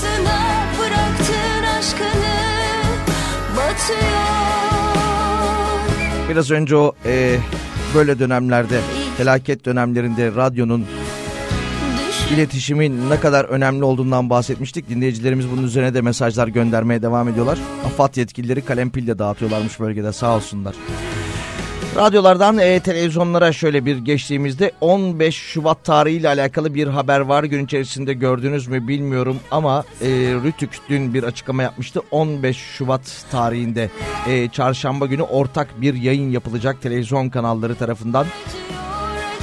[6.29, 7.37] Biraz önce o e,
[7.95, 8.79] böyle dönemlerde,
[9.17, 10.85] felaket dönemlerinde radyonun
[12.33, 14.89] iletişimin ne kadar önemli olduğundan bahsetmiştik.
[14.89, 17.59] Dinleyicilerimiz bunun üzerine de mesajlar göndermeye devam ediyorlar.
[17.85, 20.75] AFAD yetkilileri kalem pil de dağıtıyorlarmış bölgede sağ olsunlar.
[21.95, 27.43] Radyolardan e, televizyonlara şöyle bir geçtiğimizde 15 Şubat tarihiyle alakalı bir haber var.
[27.43, 30.07] Gün içerisinde gördünüz mü bilmiyorum ama e,
[30.43, 32.01] Rütük dün bir açıklama yapmıştı.
[32.11, 33.89] 15 Şubat tarihinde
[34.27, 38.25] e, çarşamba günü ortak bir yayın yapılacak televizyon kanalları tarafından.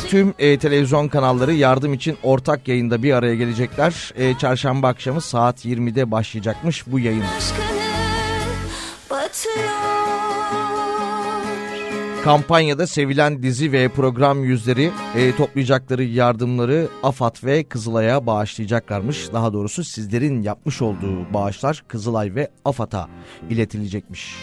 [0.08, 4.12] Tüm e, televizyon kanalları yardım için ortak yayında bir araya gelecekler.
[4.16, 7.24] E, çarşamba akşamı saat 20'de başlayacakmış bu yayın.
[12.24, 19.32] Kampanyada sevilen dizi ve program yüzleri e, toplayacakları yardımları AFAD ve Kızılay'a bağışlayacaklarmış.
[19.32, 23.08] Daha doğrusu sizlerin yapmış olduğu bağışlar Kızılay ve AFAD'a
[23.50, 24.34] iletilecekmiş.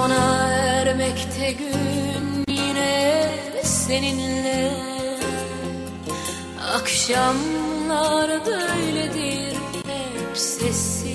[0.00, 3.28] Sona ermekte gün yine
[3.62, 4.72] seninle.
[6.74, 9.56] Akşamlar böyledir
[9.86, 11.10] hep sessiz.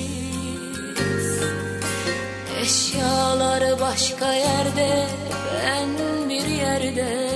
[2.62, 5.08] Eşyalar başka yerde
[5.56, 5.90] ben
[6.30, 7.32] bir yerde.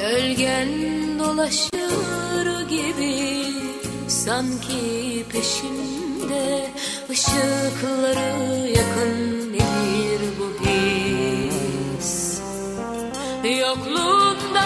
[0.00, 0.68] Gölgen
[1.18, 3.44] dolaşır gibi
[4.08, 6.70] sanki peşimde
[7.12, 12.40] ışıkları yakın nedir bu his?
[13.60, 14.62] Yokluğunda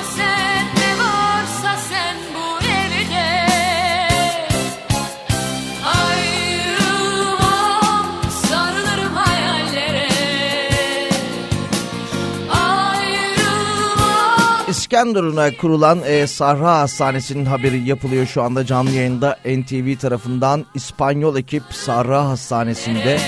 [14.96, 20.66] İskenderun'a kurulan e, Sarra Hastanesi'nin haberi yapılıyor şu anda canlı yayında NTV tarafından.
[20.74, 23.18] İspanyol ekip Sarra Hastanesi'nde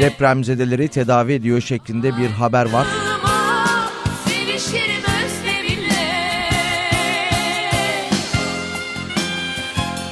[0.00, 2.86] depremzedeleri tedavi ediyor şeklinde bir haber var.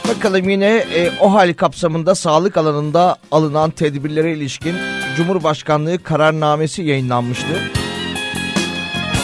[0.09, 4.76] Bakalım yine e, o hal kapsamında sağlık alanında alınan tedbirlere ilişkin
[5.16, 7.77] Cumhurbaşkanlığı kararnamesi yayınlanmıştı.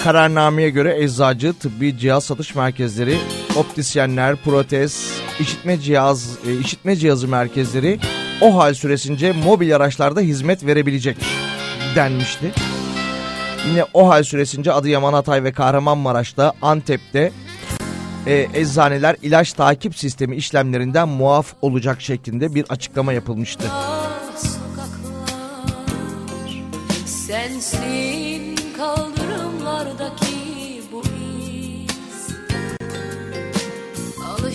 [0.04, 3.18] Kararnameye göre eczacı, tıbbi cihaz satış merkezleri,
[3.56, 7.98] optisyenler, protez, işitme cihaz, e, işitme cihazı merkezleri
[8.40, 11.16] o hal süresince mobil araçlarda hizmet verebilecek
[11.96, 12.52] denmişti.
[13.68, 17.32] Yine o hal süresince Adıyaman, Hatay ve Kahramanmaraş'ta, Antep'te
[18.26, 23.64] e, eczaneler ilaç takip sistemi işlemlerinden muaf olacak şeklinde bir açıklama yapılmıştı.
[24.36, 25.44] sokaklar
[27.06, 28.13] Sensin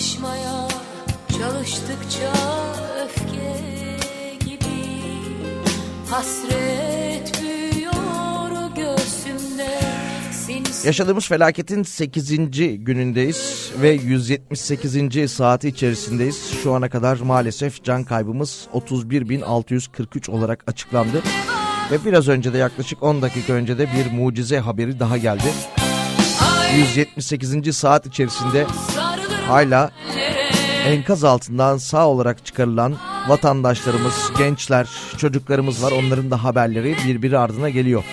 [0.00, 0.68] Alışmaya
[1.38, 2.32] çalıştıkça
[3.04, 3.56] öfke
[4.44, 4.86] gibi
[6.10, 9.80] Hasret büyüyor göğsümde
[10.84, 12.30] Yaşadığımız felaketin 8.
[12.84, 15.32] günündeyiz ve 178.
[15.32, 16.50] saati içerisindeyiz.
[16.62, 21.22] Şu ana kadar maalesef can kaybımız 31.643 olarak açıklandı.
[21.90, 25.52] Ve biraz önce de yaklaşık 10 dakika önce de bir mucize haberi daha geldi.
[26.76, 27.76] 178.
[27.76, 28.66] saat içerisinde
[29.48, 29.90] hala
[30.86, 32.96] enkaz altından sağ olarak çıkarılan
[33.28, 34.88] vatandaşlarımız, gençler,
[35.18, 35.92] çocuklarımız var.
[35.92, 38.04] Onların da haberleri birbiri ardına geliyor.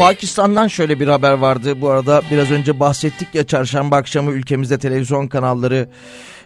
[0.00, 1.80] Pakistan'dan şöyle bir haber vardı.
[1.80, 5.88] Bu arada biraz önce bahsettik ya çarşamba akşamı ülkemizde televizyon kanalları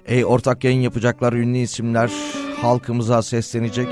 [0.07, 1.33] e, ortak yayın yapacaklar.
[1.33, 2.11] Ünlü isimler
[2.63, 3.89] halkımıza seslenecek.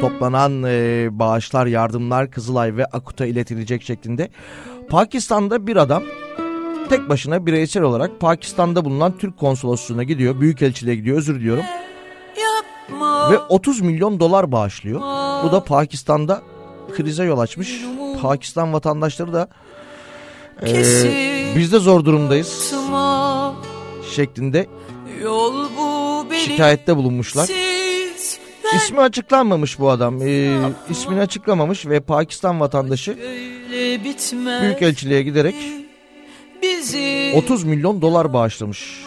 [0.00, 4.30] Toplanan e, bağışlar, yardımlar Kızılay ve Akut'a iletilecek şeklinde.
[4.88, 6.02] Pakistan'da bir adam
[6.88, 10.40] tek başına bireysel olarak Pakistan'da bulunan Türk konsolosluğuna gidiyor.
[10.40, 11.64] Büyükelçiliğe gidiyor özür diliyorum.
[13.30, 15.00] Ve 30 milyon dolar bağışlıyor.
[15.44, 16.42] Bu da Pakistan'da
[16.96, 17.82] krize yol açmış.
[18.22, 19.48] Pakistan vatandaşları da
[20.62, 20.74] e,
[21.56, 22.74] biz de zor durumdayız
[24.14, 24.66] şeklinde
[26.44, 27.48] şikayette bulunmuşlar.
[28.76, 30.22] İsmi açıklanmamış bu adam.
[30.22, 30.58] Ee,
[30.90, 33.16] ismini açıklamamış ve Pakistan vatandaşı
[34.62, 35.54] Büyükelçiliğe giderek
[36.62, 39.04] bizi 30 milyon dolar bağışlamış.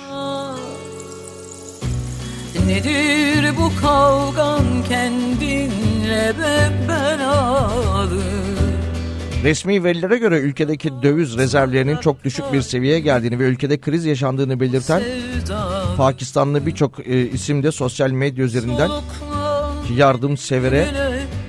[2.68, 8.23] Nedir bu kavgan kendinle be belalı
[9.43, 14.59] Resmi verilere göre ülkedeki döviz rezervlerinin çok düşük bir seviyeye geldiğini ve ülkede kriz yaşandığını
[14.59, 15.03] belirten
[15.97, 18.89] Pakistanlı birçok e, isim de sosyal medya üzerinden
[19.95, 20.87] yardımsevere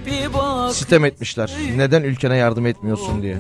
[0.07, 1.53] bir bak sitem etmişler.
[1.77, 3.37] Neden ülkene yardım etmiyorsun diye.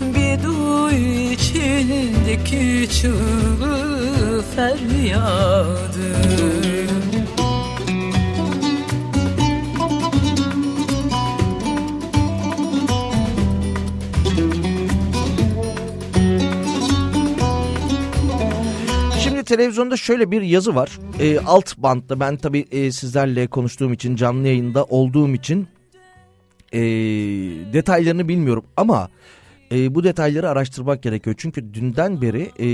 [0.00, 6.16] bir duy içindeki çığlığı feryadı
[19.46, 20.98] televizyonda şöyle bir yazı var.
[21.20, 25.68] E, alt bantta ben tabii e, sizlerle konuştuğum için canlı yayında olduğum için
[26.72, 26.80] e,
[27.72, 29.08] detaylarını bilmiyorum ama
[29.72, 31.36] e, bu detayları araştırmak gerekiyor.
[31.38, 32.68] Çünkü dünden beri e,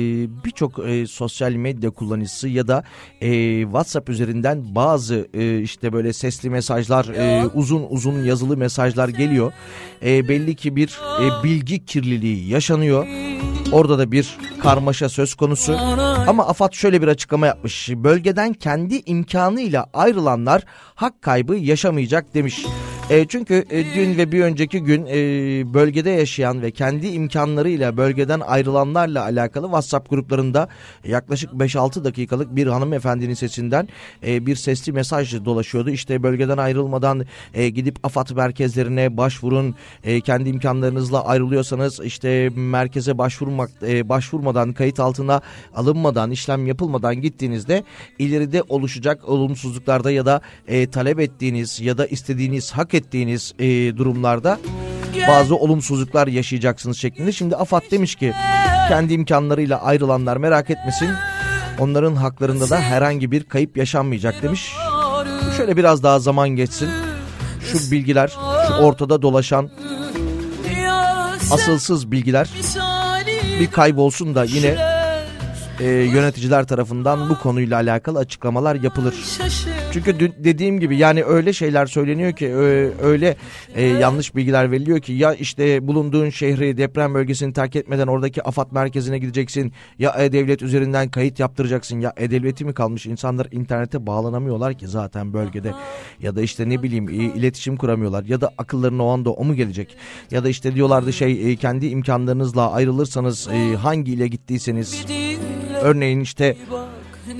[0.44, 2.84] birçok e, sosyal medya kullanıcısı ya da
[3.20, 9.52] e, WhatsApp üzerinden bazı e, işte böyle sesli mesajlar, e, uzun uzun yazılı mesajlar geliyor.
[10.04, 13.06] E, belli ki bir e, bilgi kirliliği yaşanıyor.
[13.72, 15.76] Orada da bir karmaşa söz konusu.
[16.26, 17.90] Ama AFAD şöyle bir açıklama yapmış.
[17.94, 20.62] Bölgeden kendi imkanıyla ayrılanlar
[20.94, 22.66] hak kaybı yaşamayacak demiş.
[23.10, 25.14] E, çünkü e, dün ve bir önceki gün e,
[25.74, 30.68] bölgede yaşayan ve kendi imkanlarıyla bölgeden ayrılanlarla alakalı WhatsApp gruplarında
[31.04, 33.88] yaklaşık 5-6 dakikalık bir hanımefendinin sesinden
[34.26, 35.90] e, bir sesli mesaj dolaşıyordu.
[35.90, 39.74] İşte bölgeden ayrılmadan e, gidip AFAD merkezlerine başvurun.
[40.04, 45.40] E, kendi imkanlarınızla ayrılıyorsanız işte merkeze başvurmak e, başvurmadan kayıt altına
[45.74, 47.84] alınmadan işlem yapılmadan gittiğinizde
[48.18, 54.59] ileride oluşacak olumsuzluklarda ya da e, talep ettiğiniz ya da istediğiniz hak ettiğiniz e, durumlarda
[55.28, 57.32] bazı olumsuzluklar yaşayacaksınız şeklinde.
[57.32, 58.32] Şimdi AFAD demiş ki
[58.89, 61.09] kendi imkanlarıyla ayrılanlar merak etmesin.
[61.78, 64.73] Onların haklarında da herhangi bir kayıp yaşanmayacak demiş.
[65.56, 66.90] Şöyle biraz daha zaman geçsin.
[67.73, 68.32] Şu bilgiler,
[68.69, 69.70] şu ortada dolaşan
[71.51, 72.51] asılsız bilgiler
[73.60, 74.91] bir kaybolsun da yine
[75.80, 79.14] e, yöneticiler tarafından bu konuyla alakalı açıklamalar yapılır.
[79.92, 82.54] Çünkü dediğim gibi yani öyle şeyler söyleniyor ki
[83.02, 83.36] öyle
[83.74, 88.72] e, yanlış bilgiler veriliyor ki ya işte bulunduğun şehri deprem bölgesini terk etmeden oradaki AFAD
[88.72, 93.06] merkezine gideceksin ya E-Devlet üzerinden kayıt yaptıracaksın ya E-Devleti mi kalmış?
[93.06, 95.72] İnsanlar internete bağlanamıyorlar ki zaten bölgede.
[96.20, 99.96] Ya da işte ne bileyim iletişim kuramıyorlar ya da akıllarına o anda o mu gelecek?
[100.30, 105.04] Ya da işte diyorlardı şey e, kendi imkanlarınızla ayrılırsanız e, hangi ile gittiyseniz
[105.82, 106.56] örneğin işte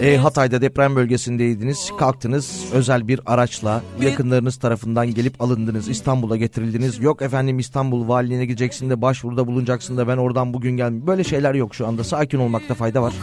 [0.01, 1.91] e, Hatay'da deprem bölgesindeydiniz.
[1.99, 5.89] Kalktınız özel bir araçla yakınlarınız tarafından gelip alındınız.
[5.89, 7.03] İstanbul'a getirildiniz.
[7.03, 11.07] Yok efendim İstanbul valiliğine gideceksin de başvuruda bulunacaksın da ben oradan bugün gelmeyeyim.
[11.07, 12.05] Böyle şeyler yok şu anda.
[12.05, 13.15] Sakin olmakta fayda var.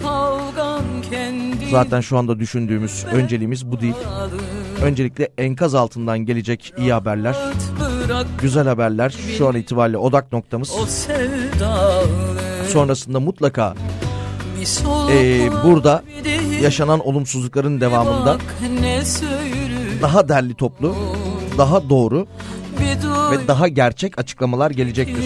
[1.71, 3.95] Zaten şu anda düşündüğümüz önceliğimiz bu değil.
[4.83, 7.35] Öncelikle enkaz altından gelecek iyi haberler,
[8.41, 10.75] güzel haberler şu an itibariyle odak noktamız.
[12.67, 13.75] Sonrasında mutlaka
[15.11, 16.03] e, burada
[16.61, 18.37] yaşanan olumsuzlukların devamında
[20.01, 20.95] daha derli toplu,
[21.57, 22.27] daha doğru
[23.31, 25.23] ve daha gerçek açıklamalar gelecektir.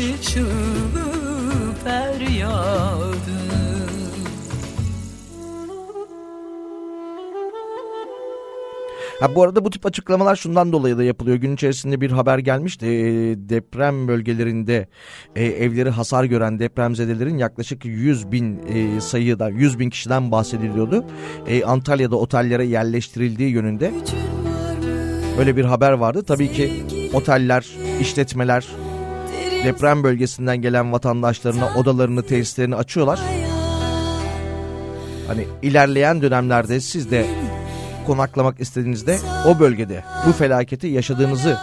[9.19, 11.37] Ha, bu arada bu tip açıklamalar şundan dolayı da yapılıyor.
[11.37, 12.85] Gün içerisinde bir haber gelmişti.
[12.85, 14.87] Ee, deprem bölgelerinde
[15.35, 21.05] e, evleri hasar gören depremzedelerin yaklaşık 100 bin e, sayıda 100 bin kişiden bahsediliyordu.
[21.47, 23.91] E, Antalya'da otellere yerleştirildiği yönünde
[25.37, 26.23] böyle bir haber vardı.
[26.23, 26.83] Tabii ki
[27.13, 27.69] oteller,
[28.01, 28.67] işletmeler
[29.63, 33.19] deprem bölgesinden gelen vatandaşlarına odalarını, tesislerini açıyorlar.
[35.27, 37.25] Hani ilerleyen dönemlerde siz de
[38.03, 39.17] konaklamak istediğinizde
[39.47, 41.57] o bölgede bu felaketi yaşadığınızı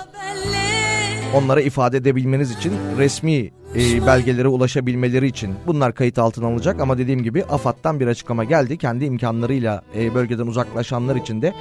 [1.35, 7.23] onlara ifade edebilmeniz için resmi e, belgelere ulaşabilmeleri için bunlar kayıt altına alınacak ama dediğim
[7.23, 8.79] gibi AFAD'dan bir açıklama geldi.
[8.79, 11.55] Kendi imkanlarıyla e, bölgeden uzaklaşanlar için de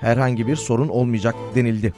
[0.00, 1.92] herhangi bir sorun olmayacak denildi.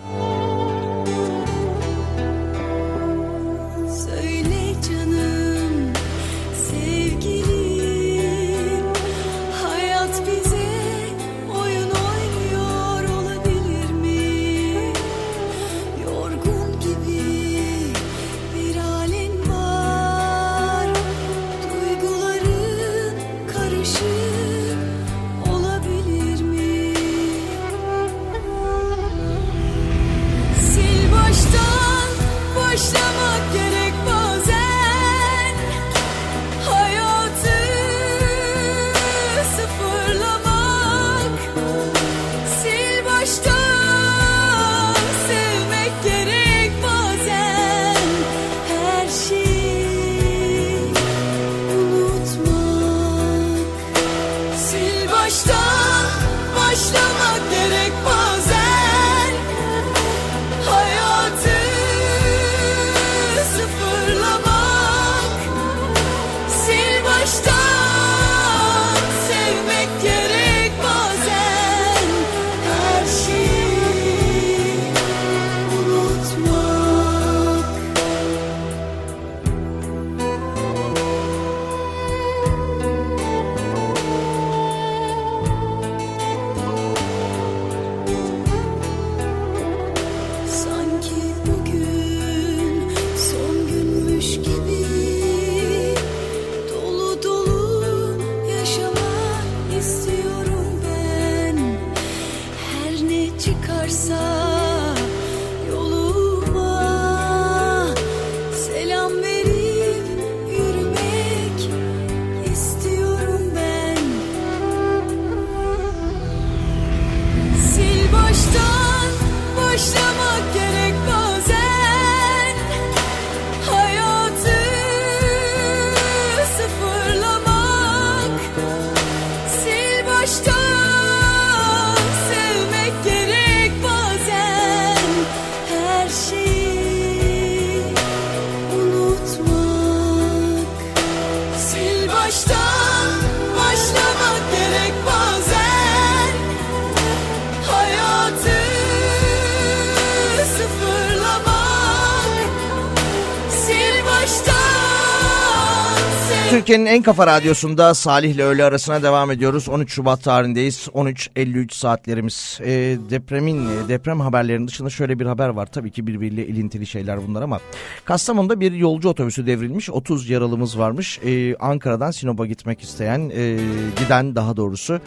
[156.68, 159.68] Türkiye'nin en kafa radyosunda Salih ile öğle arasına devam ediyoruz.
[159.68, 160.88] 13 Şubat tarihindeyiz.
[160.94, 162.58] 13.53 saatlerimiz.
[162.60, 162.70] E,
[163.10, 165.66] depremin deprem haberlerinin dışında şöyle bir haber var.
[165.66, 167.60] Tabii ki birbiriyle ilintili şeyler bunlar ama
[168.04, 169.90] Kastamonu'da bir yolcu otobüsü devrilmiş.
[169.90, 171.20] 30 yaralımız varmış.
[171.24, 173.58] E, Ankara'dan Sinop'a gitmek isteyen e,
[173.98, 175.00] giden daha doğrusu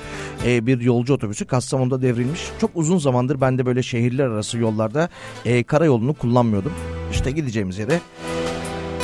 [0.45, 2.41] e, bir yolcu otobüsü Kastamonu'da devrilmiş.
[2.61, 5.09] Çok uzun zamandır ben de böyle şehirler arası yollarda
[5.45, 6.73] e, karayolunu kullanmıyordum.
[7.11, 7.99] İşte gideceğimiz yere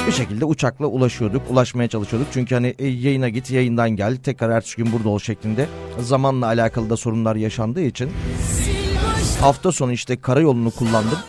[0.08, 2.30] bir şekilde uçakla ulaşıyorduk, ulaşmaya çalışıyorduk.
[2.34, 5.68] Çünkü hani yayına git, yayından gel, tekrar ertesi gün burada ol şeklinde
[6.00, 8.12] zamanla alakalı da sorunlar yaşandığı için
[9.42, 11.20] hafta sonu işte karayolunu kullandım.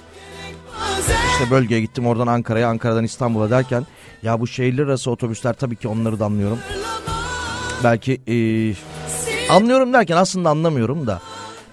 [1.32, 3.86] İşte bölgeye gittim oradan Ankara'ya, Ankara'dan İstanbul'a derken
[4.22, 6.58] ya bu şehirler arası otobüsler tabii ki onları da anlıyorum.
[7.84, 8.36] Belki e,
[9.52, 11.20] anlıyorum derken aslında anlamıyorum da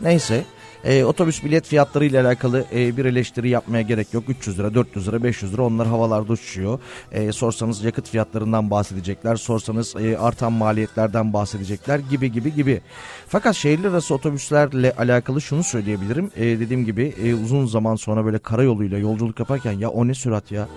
[0.02, 0.46] neyse.
[0.86, 4.24] E, otobüs bilet fiyatları ile alakalı e, bir eleştiri yapmaya gerek yok.
[4.28, 6.80] 300 lira, 400 lira, 500 lira onlar havalarda uçuşuyor.
[7.12, 9.36] E, sorsanız yakıt fiyatlarından bahsedecekler.
[9.36, 12.82] Sorsanız e, artan maliyetlerden bahsedecekler gibi gibi gibi.
[13.28, 16.32] Fakat şehirler arası otobüslerle alakalı şunu söyleyebilirim.
[16.36, 20.52] E, dediğim gibi e, uzun zaman sonra böyle karayoluyla yolculuk yaparken ya o ne sürat
[20.52, 20.68] ya.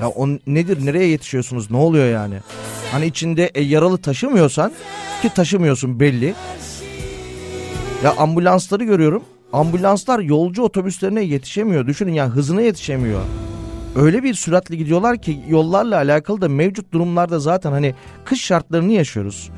[0.00, 2.34] Ya o nedir nereye yetişiyorsunuz ne oluyor yani?
[2.92, 4.72] Hani içinde e, yaralı taşımıyorsan
[5.22, 6.34] ki taşımıyorsun belli.
[8.04, 9.22] Ya ambulansları görüyorum.
[9.52, 11.86] Ambulanslar yolcu otobüslerine yetişemiyor.
[11.86, 13.20] Düşünün ya hızına yetişemiyor.
[13.96, 17.94] Öyle bir süratli gidiyorlar ki yollarla alakalı da mevcut durumlarda zaten hani
[18.24, 19.50] kış şartlarını yaşıyoruz.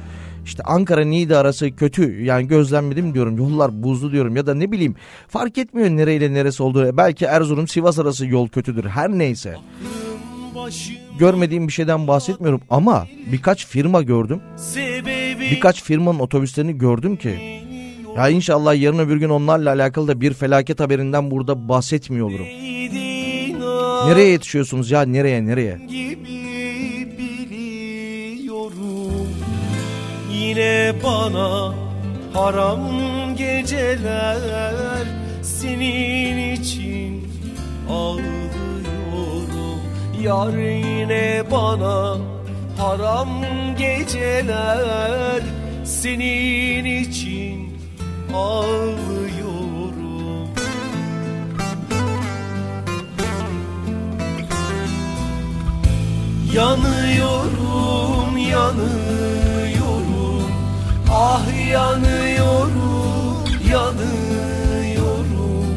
[0.45, 4.95] İşte Ankara Niğde arası kötü yani gözlemledim diyorum yollar buzlu diyorum ya da ne bileyim
[5.29, 9.57] fark etmiyor nereyle neresi olduğu belki Erzurum Sivas arası yol kötüdür her neyse.
[11.19, 14.41] Görmediğim bir şeyden bahsetmiyorum ama birkaç firma gördüm.
[15.41, 17.62] Birkaç firmanın otobüslerini gördüm ki
[18.17, 22.47] ya inşallah yarın öbür gün onlarla alakalı da bir felaket haberinden burada bahsetmiyor olurum.
[24.09, 25.79] Nereye yetişiyorsunuz ya nereye nereye?
[30.33, 31.75] Yine bana
[32.35, 32.81] haram
[33.37, 35.07] geceler
[35.43, 37.29] senin için
[37.91, 39.81] ağlıyorum
[40.23, 42.17] Yar yine bana
[42.79, 43.29] haram
[43.79, 45.41] geceler
[45.85, 47.72] senin için
[48.35, 49.83] ağlıyorum
[56.55, 59.73] Yanıyorum, yanıyorum
[61.11, 64.23] Ah yanıyorum, yanıyorum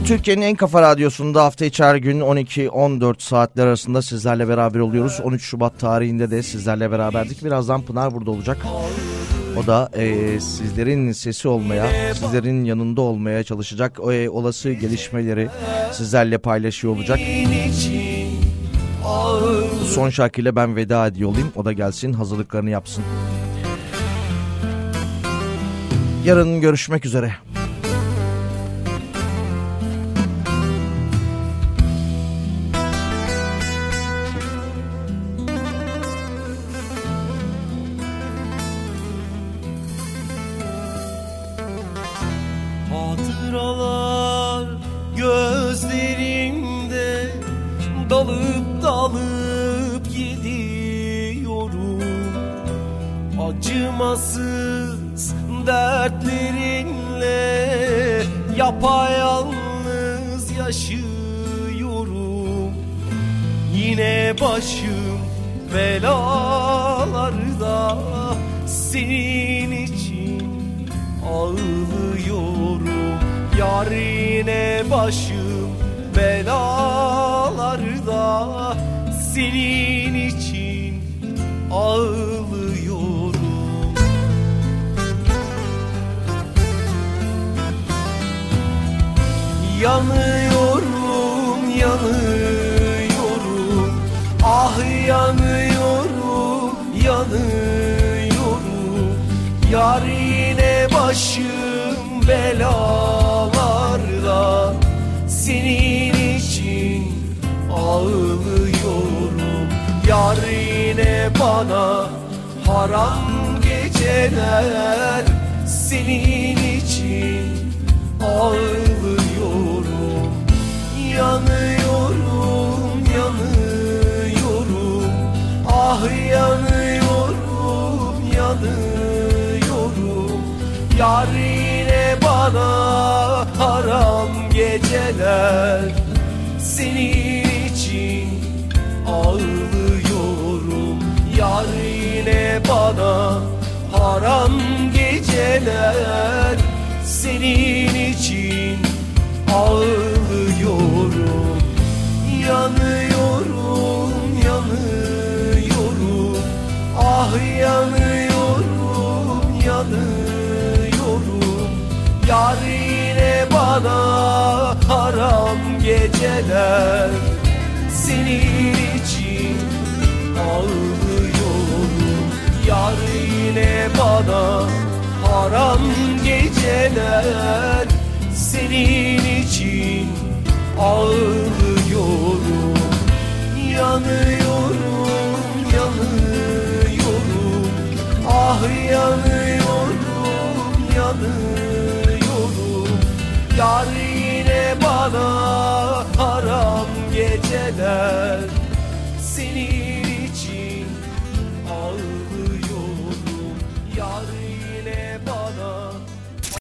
[0.05, 5.19] Türkiye'nin en kafa radyosunda hafta içi gün 12-14 saatler arasında sizlerle beraber oluyoruz.
[5.23, 7.45] 13 Şubat tarihinde de sizlerle beraberdik.
[7.45, 8.57] Birazdan Pınar burada olacak.
[9.57, 13.99] O da e, sizlerin sesi olmaya, sizlerin yanında olmaya çalışacak.
[14.11, 15.49] E, olası gelişmeleri
[15.91, 17.19] sizlerle paylaşıyor olacak.
[19.87, 21.51] Son şarkıyla ben veda ediyor olayım.
[21.55, 23.03] O da gelsin hazırlıklarını yapsın.
[26.25, 27.33] Yarın görüşmek üzere.